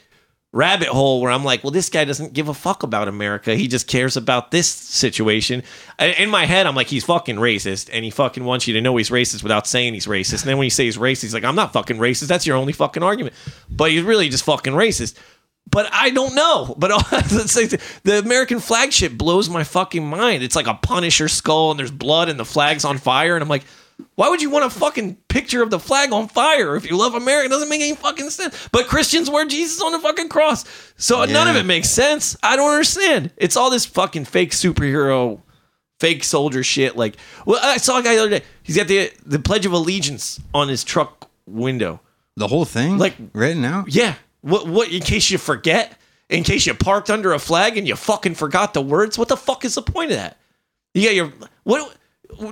[0.53, 3.55] rabbit hole where I'm like, well, this guy doesn't give a fuck about America.
[3.55, 5.63] He just cares about this situation.
[5.99, 8.95] In my head, I'm like, he's fucking racist, and he fucking wants you to know
[8.95, 10.43] he's racist without saying he's racist.
[10.43, 12.27] And then when you say he's racist, he's like, I'm not fucking racist.
[12.27, 13.35] That's your only fucking argument.
[13.69, 15.17] But he's really just fucking racist.
[15.69, 16.75] But I don't know.
[16.77, 20.43] But the American flagship blows my fucking mind.
[20.43, 23.49] It's like a Punisher skull, and there's blood, and the flag's on fire, and I'm
[23.49, 23.65] like.
[24.15, 27.15] Why would you want a fucking picture of the flag on fire if you love
[27.15, 27.47] America?
[27.47, 28.69] It doesn't make any fucking sense.
[28.71, 30.65] But Christians wear Jesus on the fucking cross.
[30.97, 32.37] So none of it makes sense.
[32.43, 33.31] I don't understand.
[33.37, 35.41] It's all this fucking fake superhero
[35.99, 36.95] fake soldier shit.
[36.95, 37.15] Like,
[37.45, 38.45] well, I saw a guy the other day.
[38.61, 41.99] He's got the the Pledge of Allegiance on his truck window.
[42.35, 43.93] The whole thing, Like- written out.
[43.93, 44.15] Yeah.
[44.41, 44.67] What?
[44.67, 44.89] What?
[44.91, 45.97] In case you forget,
[46.29, 49.17] in case you parked under a flag and you fucking forgot the words.
[49.17, 50.37] What the fuck is the point of that?
[50.93, 51.33] You got your
[51.63, 51.95] what?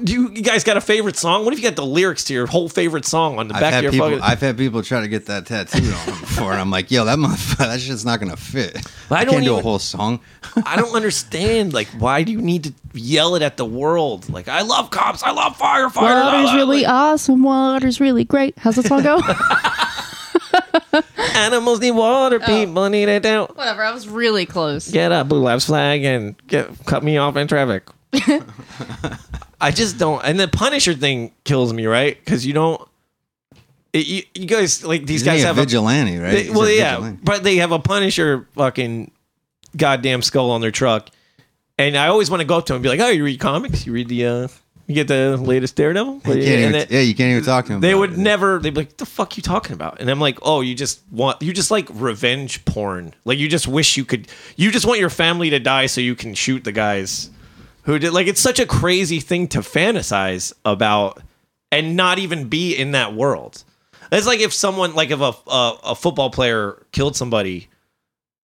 [0.04, 1.44] Do you, you guys got a favorite song?
[1.46, 3.74] What if you got the lyrics to your whole favorite song on the I've back
[3.76, 4.10] of your people.
[4.10, 4.22] fucking?
[4.24, 7.06] I've had people try to get that tattooed on them before, and I'm like, "Yo,
[7.06, 8.74] that motherfucker, that shit's not gonna fit.
[9.10, 10.20] But I I, don't can't do a whole song."
[10.66, 11.74] I don't understand.
[11.74, 14.30] Like, why do you need to yell it at the world?
[14.30, 15.24] Like, I love cops.
[15.24, 16.24] I love firefighters.
[16.24, 17.44] Water's love- really awesome.
[17.44, 18.58] Water's really great.
[18.58, 19.22] How's that song go?
[21.36, 22.40] Animals need water.
[22.42, 22.46] Oh.
[22.46, 23.48] People need it down.
[23.48, 23.84] Whatever.
[23.84, 24.90] I was really close.
[24.92, 27.88] Get a blue lives flag and get cut me off in traffic.
[29.62, 30.22] I just don't.
[30.26, 32.18] And the Punisher thing kills me, right?
[32.18, 32.82] Because you don't.
[33.94, 36.32] It, you, you guys like these He's guys a have a vigilante, right?
[36.46, 37.20] They- well, yeah, vigilante.
[37.24, 39.12] but they have a Punisher fucking
[39.76, 41.10] goddamn skull on their truck,
[41.78, 43.40] and I always want to go up to him and be like, "Oh, you read
[43.40, 43.86] comics?
[43.86, 44.48] You read the, uh,
[44.88, 47.82] you get the latest Daredevil?" You even, it- yeah, you can't even talk to him.
[47.82, 48.18] they would it.
[48.18, 48.60] never.
[48.60, 51.42] They'd be like, "The fuck you talking about?" And I'm like, "Oh, you just want,
[51.42, 53.14] you just like revenge porn.
[53.26, 56.16] Like you just wish you could, you just want your family to die so you
[56.16, 57.30] can shoot the guys
[57.84, 58.14] who did.
[58.14, 61.22] Like it's such a crazy thing to fantasize about
[61.72, 63.64] and not even be in that world.
[64.12, 67.68] It's like if someone, like if a a, a football player killed somebody.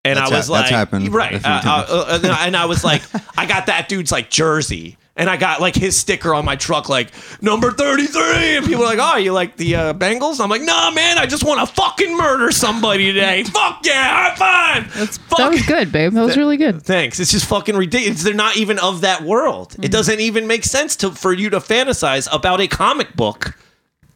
[0.06, 1.34] And That's I was hap- like, that's happened right?
[1.44, 3.02] uh, uh, uh, and I was like,
[3.38, 6.88] I got that dude's like jersey, and I got like his sticker on my truck,
[6.88, 7.12] like
[7.42, 8.58] number thirty three.
[8.58, 10.40] And people are like, Oh, you like the uh, Bengals?
[10.40, 13.44] I'm like, Nah, man, I just want to fucking murder somebody today.
[13.46, 14.94] Fuck yeah, high five.
[14.94, 15.52] That Fuck.
[15.52, 16.14] was good, babe.
[16.14, 16.82] That was really good.
[16.84, 17.20] Thanks.
[17.20, 18.24] It's just fucking ridiculous.
[18.24, 19.70] They're not even of that world.
[19.72, 19.84] Mm-hmm.
[19.84, 23.58] It doesn't even make sense to for you to fantasize about a comic book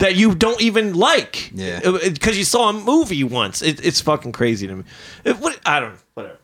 [0.02, 1.52] that you don't even like.
[1.54, 1.80] Yeah.
[1.80, 3.62] Because you saw a movie once.
[3.62, 4.84] It, it's fucking crazy to me.
[5.24, 6.00] It, what, I don't know.
[6.16, 6.38] Whatever.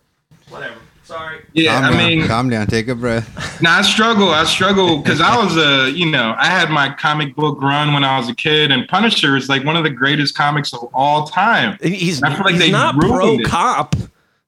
[0.50, 0.76] Whatever.
[1.08, 1.40] Sorry.
[1.54, 3.62] Yeah, Calm I down, mean, calm down, take a breath.
[3.62, 4.30] Now I struggle.
[4.30, 8.04] I struggle because I was a, you know, I had my comic book run when
[8.04, 11.26] I was a kid, and Punisher is like one of the greatest comics of all
[11.26, 11.78] time.
[11.82, 13.46] He's, I feel like he's they not ruined pro it.
[13.46, 13.96] cop.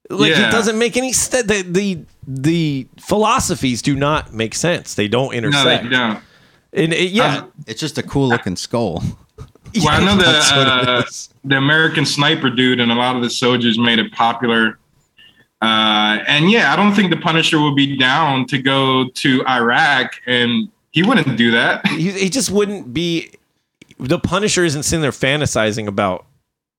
[0.09, 1.47] Like it doesn't make any sense.
[1.47, 4.95] The, the the philosophies do not make sense.
[4.95, 5.83] They don't No, intersect.
[5.85, 6.19] they don't.
[6.73, 9.01] And it, yeah, It's just a cool looking skull.
[9.75, 11.03] Well, I know the That's uh,
[11.43, 14.78] the American Sniper dude and a lot of the soldiers made it popular.
[15.61, 20.13] Uh, and yeah, I don't think the Punisher would be down to go to Iraq,
[20.25, 21.85] and he wouldn't do that.
[21.89, 23.31] he, he just wouldn't be
[23.99, 26.25] the punisher isn't sitting there fantasizing about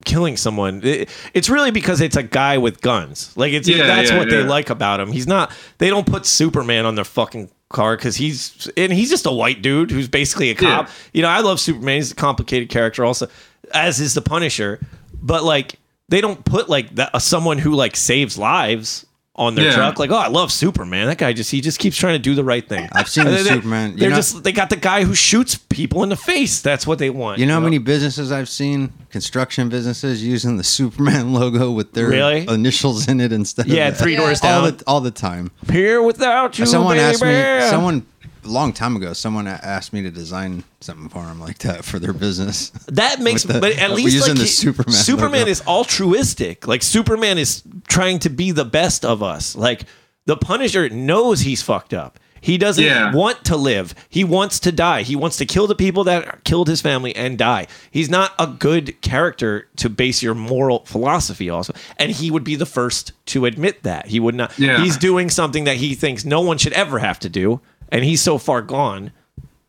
[0.07, 0.81] killing someone.
[0.83, 3.37] It- it's really because it's a guy with guns.
[3.37, 5.13] Like it's Yeah, that's yeah, what they like about him.
[5.13, 9.27] He's not they don't put superman on their fucking car because he's and he's just
[9.27, 10.87] a white dude who's basically a cop.
[10.87, 10.93] Yeah.
[11.13, 11.97] you know i love superman.
[11.97, 13.29] He's a complicated character also
[13.75, 14.81] as is the punisher.
[15.23, 15.79] But like
[16.11, 19.07] they don't put like that uh, someone who like saves lives
[19.37, 19.77] on their Yeah.
[19.77, 22.35] truck like oh i love superman that guy just he just keeps trying to do
[22.35, 23.93] the right thing I've seen the They- they- Superman.
[23.93, 26.61] You they're know- just they got the guy who shoots people in the face.
[26.61, 27.39] That's what they want.
[27.39, 32.09] You know how many businesses I've seen, construction businesses, using the Superman logo with their
[32.09, 32.47] Really?
[32.49, 33.73] initials in it instead of.
[33.73, 34.77] Yeah, of three doors all down.
[34.77, 35.51] the all the time.
[35.71, 37.05] Here without you, someone baby.
[37.09, 38.05] asked me, someone
[38.45, 41.99] a long time ago, someone asked me to design something for them like that for
[41.99, 42.71] their business.
[42.87, 45.51] that makes, the- but at least using like the he- Superman Superman logo.
[45.51, 46.67] is altruistic.
[46.67, 49.55] Like Superman is trying to be the best of us.
[49.57, 49.85] Like
[50.27, 52.19] the Punisher knows he's fucked up.
[52.43, 53.13] He doesn't Yeah.
[53.15, 53.95] want to live.
[54.09, 55.03] He wants to die.
[55.03, 57.67] He wants to kill the people that killed his family and die.
[57.91, 61.75] He's not a good character to base your moral philosophy also.
[61.99, 64.07] And he would be the first to admit that.
[64.07, 64.83] He would not Yeah.
[64.83, 67.61] he's doing something that he thinks no one should ever have to do
[67.91, 69.13] and he's so far gone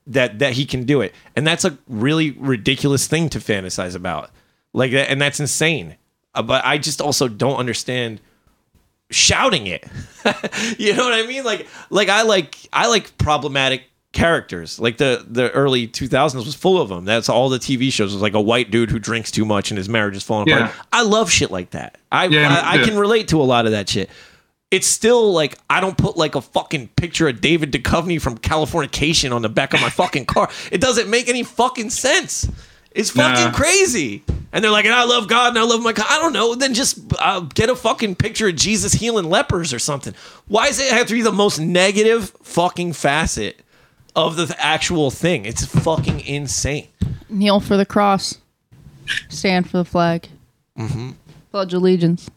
[0.07, 1.13] that that he can do it.
[1.35, 4.31] And that's a really ridiculous thing to fantasize about.
[4.73, 5.95] Like that and that's insane.
[6.33, 8.21] Uh, but I just also don't understand
[9.09, 9.85] shouting it.
[10.77, 11.43] you know what I mean?
[11.43, 14.79] Like like I like I like problematic characters.
[14.79, 17.05] Like the the early 2000s was full of them.
[17.05, 19.77] That's all the TV shows was like a white dude who drinks too much and
[19.77, 20.71] his marriage is falling apart.
[20.73, 20.83] Yeah.
[20.91, 21.97] I love shit like that.
[22.11, 24.09] I Yeah, I, I can relate to a lot of that shit.
[24.71, 29.35] It's still like I don't put like a fucking picture of David Duchovny from Californication
[29.35, 30.49] on the back of my fucking car.
[30.71, 32.49] It doesn't make any fucking sense.
[32.91, 33.51] It's fucking Nah.
[33.51, 34.23] crazy.
[34.53, 36.07] And they're like, and I love God and I love my God.
[36.09, 36.55] I don't know.
[36.55, 40.13] Then just uh, get a fucking picture of Jesus healing lepers or something.
[40.47, 43.59] Why does it have to be the most negative fucking facet
[44.15, 45.45] of the actual thing?
[45.45, 46.87] It's fucking insane.
[47.29, 48.37] Kneel for the cross.
[49.29, 50.27] Stand for the flag.
[50.77, 51.11] Mm-hmm.
[51.51, 52.29] Pledge allegiance.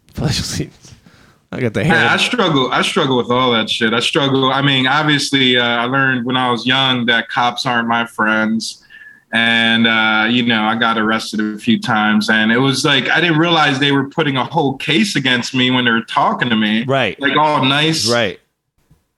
[1.54, 2.70] I got the I, I struggle.
[2.72, 3.92] I struggle with all that shit.
[3.92, 4.52] I struggle.
[4.52, 8.84] I mean, obviously, uh, I learned when I was young that cops aren't my friends,
[9.32, 13.20] and uh, you know, I got arrested a few times, and it was like I
[13.20, 16.56] didn't realize they were putting a whole case against me when they were talking to
[16.56, 17.18] me, Right.
[17.20, 18.40] Like all nice, Right.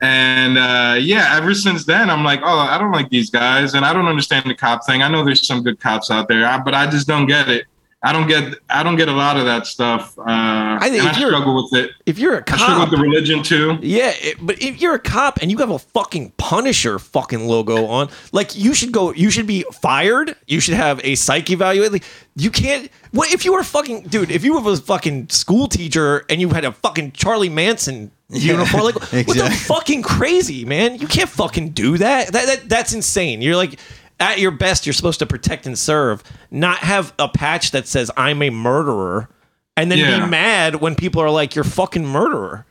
[0.02, 3.84] And uh, yeah, ever since then, I'm like, oh, I don't like these guys, and
[3.84, 5.02] I don't understand the cop thing.
[5.02, 7.64] I know there's some good cops out there, but I just don't get it.
[8.06, 10.16] I don't get, I don't get a lot of that stuff.
[10.16, 11.90] Uh, I and I struggle with it.
[12.06, 13.80] If you're a I struggle cop, with the religion too.
[13.82, 17.86] Yeah, it, but if you're a cop and you have a fucking Punisher fucking logo
[17.86, 20.36] on, like you should go, you should be fired.
[20.46, 21.90] You should have a psych evaluate.
[21.90, 22.04] Like,
[22.36, 22.88] you can't.
[23.10, 24.30] What if you were fucking dude?
[24.30, 28.84] If you were a fucking school teacher and you had a fucking Charlie Manson uniform,
[28.84, 28.94] like
[29.26, 30.96] what the fucking crazy man?
[30.98, 32.28] You can't fucking do that.
[32.28, 33.42] That, that that's insane.
[33.42, 33.80] You're like.
[34.18, 38.10] At your best, you're supposed to protect and serve, not have a patch that says
[38.16, 39.28] "I'm a murderer,"
[39.76, 40.20] and then Yeah.
[40.24, 42.64] be mad when people are like, "You're fucking murderer."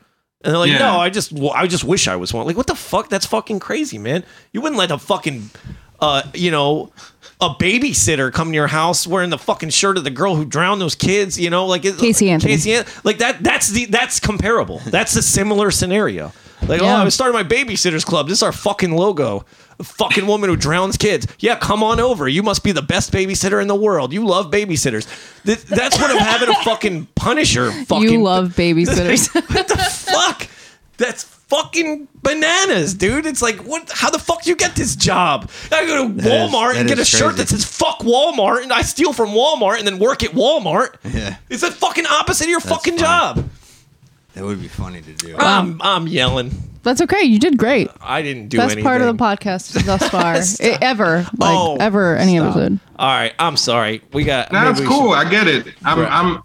[0.43, 0.77] And they're like, Yeah.
[0.77, 2.45] no, I just, well, I just wish I was one.
[2.45, 3.09] Like, what the fuck?
[3.09, 4.23] That's fucking crazy, man.
[4.53, 5.49] You wouldn't let a fucking,
[5.99, 6.91] uh, you know,
[7.41, 10.79] a babysitter come to your house wearing the fucking shirt of the girl who drowned
[10.81, 11.39] those kids.
[11.39, 12.53] You know, like it, Casey Anthony.
[12.53, 13.43] Casey, An- like that.
[13.43, 14.81] That's the that's comparable.
[14.85, 16.31] That's a similar scenario.
[16.67, 18.27] Like, oh, I was starting my babysitters club.
[18.27, 19.45] This is our fucking logo.
[19.79, 21.27] A fucking woman who drowns kids.
[21.39, 22.27] Yeah, come on over.
[22.27, 24.13] You must be the best babysitter in the world.
[24.13, 25.05] You love babysitters.
[25.43, 27.71] Th- That's what I'm having a fucking Punisher.
[27.87, 29.33] Fucking you love babysitters.
[29.53, 30.47] what the fuck?
[30.97, 33.25] That's fucking bananas, dude.
[33.25, 33.91] It's like, what?
[33.93, 35.49] How the fuck do you get this job?
[35.71, 38.63] I go to is- Walmart that and get a is shirt that says "fuck Walmart"
[38.63, 40.95] and I steal from Walmart and then work at Walmart.
[41.03, 41.35] Yeah.
[41.49, 43.03] It's the fucking opposite of your fucking funny.
[43.03, 43.49] job.
[44.35, 45.35] That would be funny to do.
[45.37, 46.51] I'm I'm yelling.
[46.85, 47.23] That's okay.
[47.23, 47.89] You did great.
[48.01, 48.83] I didn't do Best anything.
[48.85, 50.65] part of the podcast thus far, Stop.
[50.65, 52.51] Eh, ever, like Oh, ever, any stop.
[52.55, 52.79] episode.
[52.97, 54.01] All right, I'm sorry.
[54.13, 54.51] We got.
[54.53, 55.11] No, maybe it's we cool.
[55.13, 55.67] should- I get it.
[55.83, 56.11] I'm, Right.
[56.11, 56.43] I'm,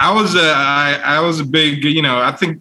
[0.00, 2.60] I was a, I, I was a big, you know, I think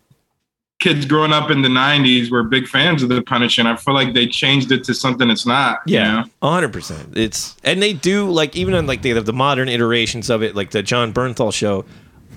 [0.79, 3.93] kids growing up in the '90s were big fans of the Punisher, and I feel
[3.93, 5.79] like they changed it to something it's not.
[5.85, 6.49] you Yeah, know?
[6.49, 7.17] hundred percent.
[7.17, 10.55] It's and they do like even on like they have the modern iterations of it,
[10.55, 11.85] like the Jon Bernthal show.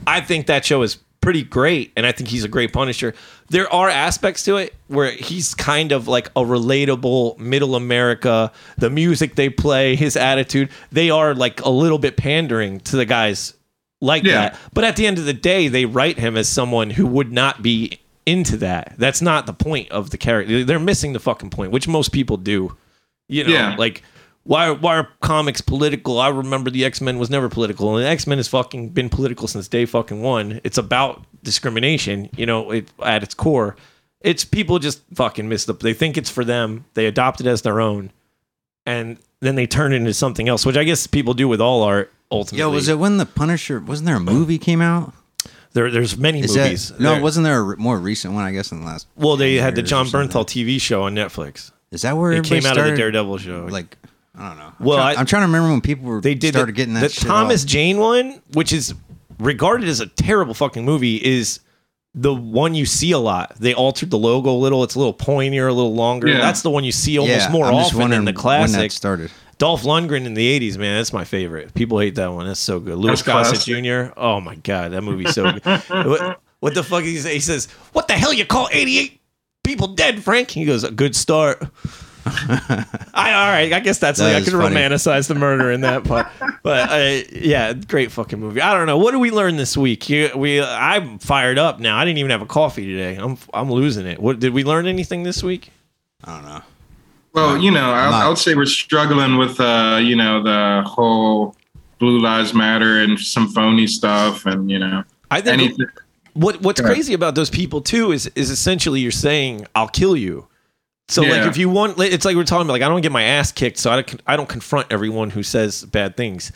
[0.07, 3.15] I think that show is pretty great, and I think he's a great Punisher.
[3.49, 8.53] There are aspects to it where he's kind of like a relatable middle America.
[8.79, 13.05] The music they play, his attitude, they are like a little bit pandering to the
[13.07, 13.55] guys
[14.01, 14.33] like Yeah.
[14.51, 14.59] that.
[14.75, 17.63] But at the end of the day, they write him as someone who would not
[17.63, 18.95] be into that.
[18.99, 20.63] That's not the point of the character.
[20.65, 22.77] They're missing the fucking point, which most people do.
[23.29, 23.77] You know, Yeah.
[23.79, 24.03] like
[24.45, 26.21] why why are comics political?
[26.21, 29.09] I remember the X Men was never political, and the X Men has fucking been
[29.09, 30.61] political since day fucking one.
[30.65, 33.77] It's about discrimination, you know, it, at its core.
[34.21, 35.75] It's people just fucking miss the.
[35.75, 36.85] They think it's for them.
[36.95, 38.11] They adopt it as their own,
[38.87, 41.83] and then they turn it into something else, which I guess people do with all
[41.83, 42.11] art.
[42.31, 43.81] Ultimately, Yo, was it when the Punisher?
[43.81, 45.13] Wasn't there a movie came out?
[45.75, 46.89] There, there's many Is movies.
[46.89, 47.13] that no?
[47.15, 48.45] There- Wasn't there a more recent one?
[48.45, 49.07] I guess in the last.
[49.17, 50.07] well, they had the Jon?
[50.07, 51.73] Bernthal TV show on Netflix.
[51.91, 53.67] Is that where It came out of the Daredevil show.
[53.71, 53.97] Like
[54.37, 54.65] I don't know.
[54.79, 56.77] I'm Well, trying, I- I'm trying to remember when people were they did started the,
[56.77, 57.69] getting that the shit Thomas off.
[57.69, 58.95] Jane one, which is
[59.39, 61.61] regarded as a terrible fucking movie, is
[62.15, 63.55] the one you see a lot.
[63.59, 66.29] They altered the logo a little; it's a little pointier, a little longer.
[66.29, 66.41] Yeah.
[66.41, 68.77] That's the one you see almost yeah, more I'm often wondering than the classic.
[68.77, 69.31] when that started.
[69.59, 71.75] Dolph Lundgren in the '80s, man, that's my favorite.
[71.75, 72.47] People hate that one.
[72.47, 72.97] That's so good.
[72.99, 73.61] Louis Gossett.
[73.61, 74.13] Jr.
[74.17, 75.65] Oh my god, that movie's so good.
[75.89, 77.05] what, what the fuck?
[77.05, 77.35] He, say?
[77.35, 79.21] he says, "What the hell you call 88
[79.63, 81.63] people dead, Frank?" He goes, "A good start."
[82.27, 83.73] I all right.
[83.73, 84.77] I guess that's That like I is could funny.
[84.77, 86.27] romanticize the murder in that part,
[86.63, 88.61] but uh, yeah, great fucking movie.
[88.61, 88.97] I don't know.
[88.99, 90.09] What did we learn this week?
[90.09, 91.99] You, we I'm fired up now.
[91.99, 93.17] I didn't even have a coffee today.
[93.17, 94.19] I'm I'm losing it.
[94.21, 95.71] What did we learn anything this week?
[96.25, 96.63] I don't know.
[97.35, 101.57] Well, you know, I, I would say we're struggling with, uh, you know, the whole
[101.99, 105.87] Blue Lives Matter and some phony stuff, and you know, I think anything.
[106.35, 110.17] What What's Go crazy about those people too is is essentially you're saying I'll kill
[110.17, 110.47] you.
[111.09, 112.75] So like if you want, it's like we're talking about.
[112.75, 115.43] Like I don't get my ass kicked, so I don't, I don't confront everyone who
[115.43, 116.51] says bad things.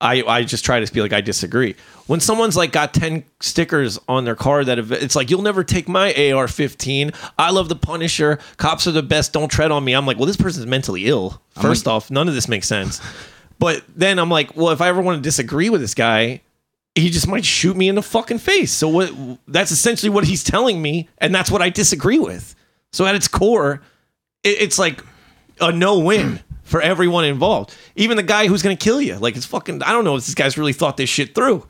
[0.00, 1.74] I I just try to be like I disagree.
[2.06, 5.64] When someone's like got ten stickers on their car that have, it's like you'll never
[5.64, 7.14] take my AR-15.
[7.38, 8.38] I love the Punisher.
[8.58, 9.32] Cops are the best.
[9.32, 9.94] Don't tread on me.
[9.94, 11.42] I'm like, well, this person's mentally ill.
[11.60, 13.00] First off, none of this makes sense.
[13.60, 16.42] But then I'm like, well, if I ever want to disagree with this guy,
[16.94, 18.70] he just might shoot me in the fucking face.
[18.70, 19.12] So what?
[19.48, 22.54] That's essentially what he's telling me, and that's what I disagree with.
[22.92, 23.82] So at its core,
[24.44, 25.04] it's like
[25.60, 29.16] a no-win for everyone involved, even the guy who's going to kill you.
[29.16, 29.82] Like it's fucking.
[29.82, 31.66] I don't know if this guy's really thought this shit through.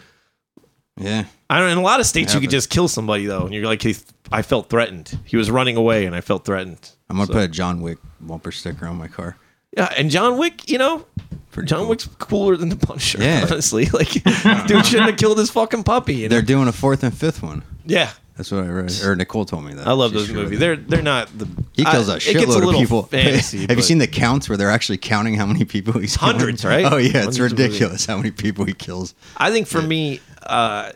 [0.96, 1.24] Yeah.
[1.50, 1.70] I don't.
[1.70, 3.84] In a lot of states, you could just kill somebody though, and you're like,
[4.30, 5.18] I felt threatened.
[5.24, 6.90] He was running away, and I felt threatened.
[7.08, 9.36] I'm gonna So- put a John Wick bumper sticker on my car.
[9.76, 11.04] Yeah, and John Wick, you know,
[11.52, 11.88] Pretty John cool.
[11.90, 13.22] Wick's cooler than the Punisher.
[13.22, 13.46] Yeah.
[13.50, 14.08] honestly, like,
[14.66, 16.16] dude shouldn't have killed his fucking puppy.
[16.16, 16.34] You know?
[16.34, 17.62] They're doing a fourth and fifth one.
[17.84, 18.92] Yeah, That's what I read.
[19.02, 19.88] Or Nicole told me that.
[19.88, 20.60] I love those movies.
[20.60, 21.48] They're they're not the.
[21.72, 23.02] He kills I- a shitload little of people.
[23.10, 26.36] Fantasy, Have you seen the counts where they're actually counting how many people he's killing?
[26.36, 26.84] Hundreds, right?
[26.84, 29.16] Oh yeah, it's Hundreds of ridiculous how many people he kills.
[29.36, 30.92] I think for me, uh,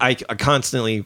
[0.00, 1.04] I, I constantly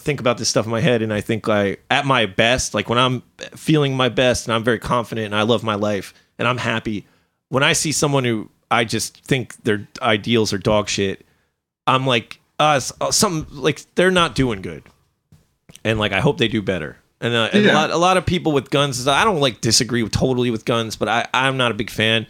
[0.00, 2.90] think about this stuff in my head and I think like at my best, like
[2.90, 3.22] when I'm
[3.56, 7.06] feeling my best and I'm very confident and I love my life and I'm happy,
[7.48, 11.24] when I see someone who I just think their ideals are dog shit,
[11.86, 14.84] I'm like, uh, some like they're not doing good,
[15.84, 16.96] and like I hope they do better.
[17.22, 20.02] And, uh, and a lot a lot of people with guns, I don't like disagree
[20.02, 22.26] with, totally with guns, but I I'm not a big fan.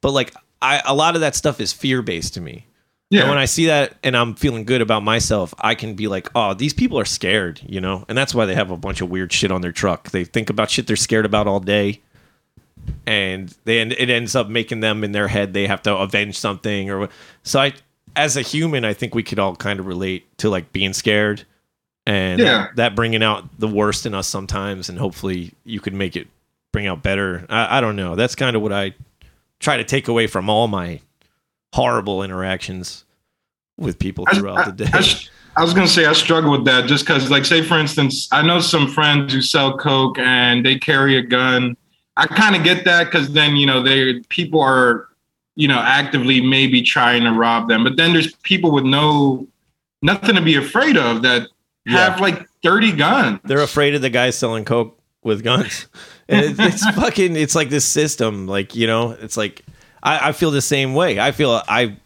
[0.00, 2.66] But like I a lot of that stuff is fear based to me.
[3.10, 3.20] Yeah.
[3.20, 6.30] And when I see that and I'm feeling good about myself, I can be like,
[6.34, 8.06] oh, these people are scared, you know?
[8.08, 10.10] And that's why they have a bunch of weird shit on their truck.
[10.12, 12.00] They think about shit they're scared about all day.
[13.06, 16.38] And they then it ends up making them in their head they have to avenge
[16.38, 17.10] something or
[17.42, 17.74] so I
[18.16, 21.44] as a human, I think we could all kind of relate to like being scared
[22.06, 22.68] and Yeah.
[22.76, 26.28] that bringing out the worst in us sometimes and hopefully you could make it
[26.72, 27.46] bring out better.
[27.48, 28.16] I, I don't know.
[28.16, 28.94] That's kind of what I
[29.60, 31.00] try to take away from all my
[31.72, 33.04] horrible interactions
[33.78, 34.90] with people I- throughout the day.
[34.92, 35.14] I, I,
[35.58, 38.40] I was gonna say I struggle with that just because, like, say for instance, I
[38.42, 41.76] know some friends who sell coke and they carry a gun.
[42.16, 45.08] I kind of get that because then you know they people are
[45.56, 49.46] you know actively maybe trying to rob them, but then there's people with no
[50.02, 51.48] nothing to be afraid of that
[51.86, 53.40] have like thirty guns.
[53.44, 55.86] They're afraid of the guys selling coke with guns.
[56.28, 57.36] And it's, it's fucking.
[57.36, 58.46] It's like this system.
[58.46, 59.62] Like you know, it's like
[60.02, 61.18] I, I feel the same way.
[61.20, 61.96] I feel I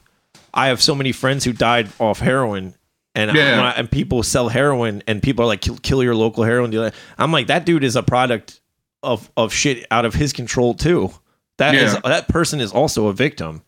[0.55, 2.75] I have so many friends who died off heroin.
[3.15, 3.61] And, Yeah.
[3.63, 6.93] I- and people sell heroin, and people are like, kill, "Kill your local heroin dealer."
[7.19, 8.61] I'm like, that dude is a product
[9.03, 11.13] of of shit out of his control too.
[11.59, 12.01] That is Yeah.
[12.05, 13.63] that person is also a victim.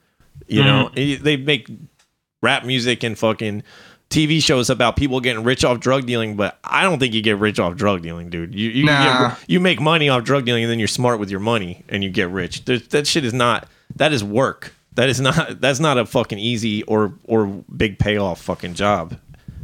[0.47, 1.22] You know, mm-hmm.
[1.22, 1.68] they make
[2.43, 3.62] rap music and fucking
[4.11, 7.39] TV shows about people getting rich off drug dealing, but I don't think you get
[7.39, 8.55] rich off drug dealing, dude.
[8.55, 9.28] You you, Nah.
[9.30, 12.03] get, you make money off drug dealing, and then you're smart with your money, and
[12.03, 12.64] you get rich.
[12.64, 13.68] There's, that shit is not.
[13.97, 14.72] That is work.
[14.95, 15.61] That is not.
[15.61, 19.18] That's not a fucking easy or or big payoff fucking job.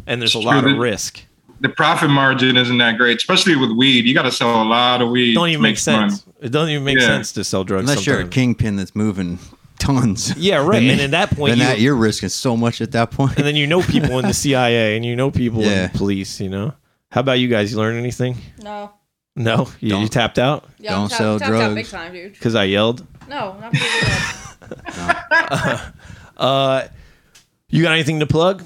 [0.07, 0.73] And there's a lot true.
[0.73, 1.25] of risk.
[1.61, 4.05] The profit margin isn't that great, especially with weed.
[4.05, 5.33] You got to sell a lot of weed.
[5.33, 6.13] Don't to even make money.
[6.45, 6.49] Sense.
[6.49, 7.07] It doesn't even make Yeah.
[7.07, 7.89] sense to sell drugs.
[7.91, 9.39] Unless you're a kingpin that's moving
[9.79, 10.35] tons.
[10.37, 10.81] Yeah, right.
[10.81, 13.37] Then And at that point, then you- that you're risking so much at that point.
[13.37, 15.87] and then you know people in the CIA, and you know people Yeah.
[15.87, 16.41] in the police.
[16.41, 16.75] You know.
[17.11, 17.73] How about you guys?
[17.73, 18.37] You learn anything?
[18.63, 18.93] No.
[19.37, 21.75] No, you, you tapped out Yeah, Don't tap- sell tapped out drugs.
[21.75, 22.35] big time, dude.
[22.35, 23.05] because I yelled.
[23.29, 25.81] No, not because
[26.37, 26.87] Uh,
[27.69, 28.63] you got anything to plug?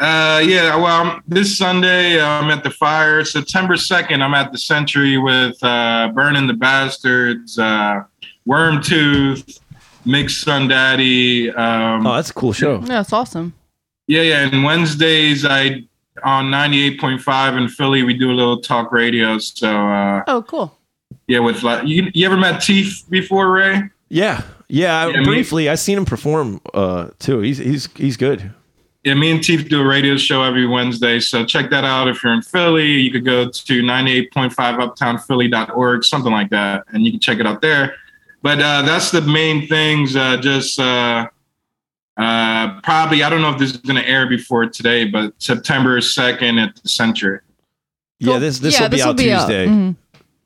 [0.00, 0.74] Uh, yeah.
[0.76, 3.24] Well, I'm- this Sunday uh, I'm at the fire.
[3.24, 8.02] September second, I'm at the Century with uh, Burning the Bastards, uh,
[8.46, 9.60] Wormtooth,
[10.04, 11.50] Mixed Sun Daddy.
[11.50, 12.82] Um, Oh, that's a cool show.
[12.86, 13.54] Yeah, it's awesome.
[14.08, 14.48] yeah, yeah.
[14.48, 15.84] And Wednesdays I
[16.24, 19.38] on 98.5 in Philly we do a little talk radio.
[19.38, 20.76] So uh, Oh, cool.
[21.28, 23.82] yeah, with like you, you ever met Teeth before, Ray?
[24.08, 25.04] Yeah, yeah.
[25.04, 27.40] I- Yeah, me- briefly, I seen him perform uh, too.
[27.40, 28.52] He's he's he's good.
[29.04, 31.20] Yeah, me and Teeth do a radio show every Wednesday.
[31.20, 32.08] So check that out.
[32.08, 37.10] If you're in Philly, you could go to 98.5 uptownphilly.org, something like that, and you
[37.12, 37.96] can check it out there.
[38.42, 40.16] But uh, that's the main things.
[40.16, 41.28] Uh, just uh,
[42.16, 45.98] uh, probably, I don't know if this is going to air before today, but September
[46.00, 47.40] 2nd at the Century.
[48.20, 49.66] Yeah, this this yeah, will be this'll out Tuesday.
[49.66, 49.96] mhm.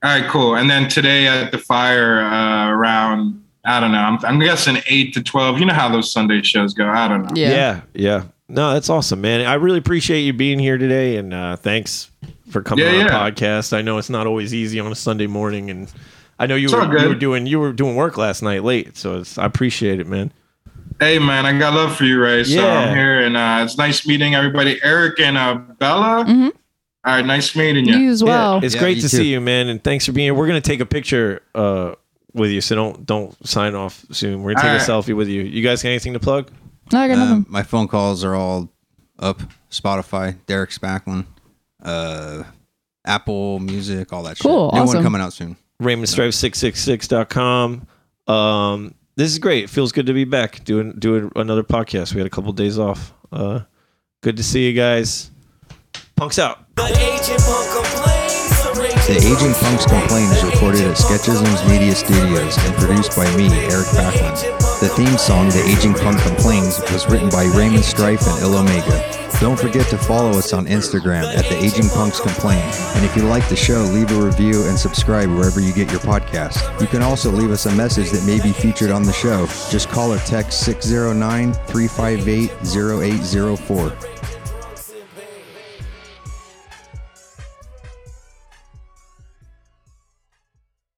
[0.03, 0.57] All right, cool.
[0.57, 5.15] And then today at the fire uh, around, I don't know, I'm, I'm guessing 8
[5.15, 5.61] to 12.
[5.61, 6.89] You know how those Sunday shows go.
[6.89, 7.31] I don't know.
[7.35, 7.51] Yeah.
[7.51, 8.25] yeah, yeah.
[8.49, 9.43] No, that's awesome, man.
[9.47, 12.11] I really appreciate you being here today, and uh, thanks
[12.51, 13.31] for coming Yeah, on the yeah.
[13.31, 13.77] podcast.
[13.77, 15.93] I know it's not always easy on a Sunday morning, and
[16.39, 18.97] I know you It's were, you were doing you were doing work last night late,
[18.97, 20.33] so it's, I appreciate it, man.
[20.99, 22.43] Hey man, I got love for you, Ray.
[22.45, 22.67] So Yeah.
[22.79, 24.81] I'm here, and uh, it's nice meeting everybody.
[24.83, 26.25] Eric and uh, Bella.
[26.25, 26.47] Mhm.
[27.05, 28.11] All right, nice meeting You you.
[28.11, 28.59] as well.
[28.61, 29.09] Yeah, it's Yeah, great to too.
[29.09, 30.35] see you, man, and thanks for being here.
[30.35, 31.97] We're gonna take a picture uh,
[32.33, 34.43] with you, so don't don't sign off soon.
[34.43, 35.43] We're gonna take All a selfie with you.
[35.43, 36.51] You guys got anything to plug?
[36.93, 37.47] No, I got Um, nothing.
[37.49, 38.71] my phone calls are all
[39.19, 39.41] up.
[39.71, 41.27] Spotify, Derek Spacklin,
[41.83, 42.45] uh,
[43.05, 44.75] Apple Music, all that Cool, shit.
[44.75, 44.95] New awesome.
[44.97, 45.57] one coming out soon.
[45.83, 47.87] RaymondStrive666.com.
[48.27, 49.65] Um, this is great.
[49.65, 52.15] It feels good to be back doing doing another podcast.
[52.15, 53.13] We had a couple days off.
[53.33, 53.61] Uh,
[54.23, 55.31] good to see you guys.
[56.17, 56.65] Punks out.
[56.77, 56.85] The
[59.17, 64.68] Aging Punks Complain is recorded at Sketchisms Media Studios and produced by me, Eric Backlund.
[64.81, 69.29] The theme song, The Aging Punk Complains, was written by Raymond Strife and Il Omega.
[69.41, 72.63] Don't forget to follow us on Instagram at The Aging Punks Complain.
[72.95, 75.99] And if you like the show, leave a review and subscribe wherever you get your
[75.99, 76.81] podcast.
[76.81, 79.47] You can also leave us a message that may be featured on the show.
[79.69, 84.18] Just call or text 609 358 0804.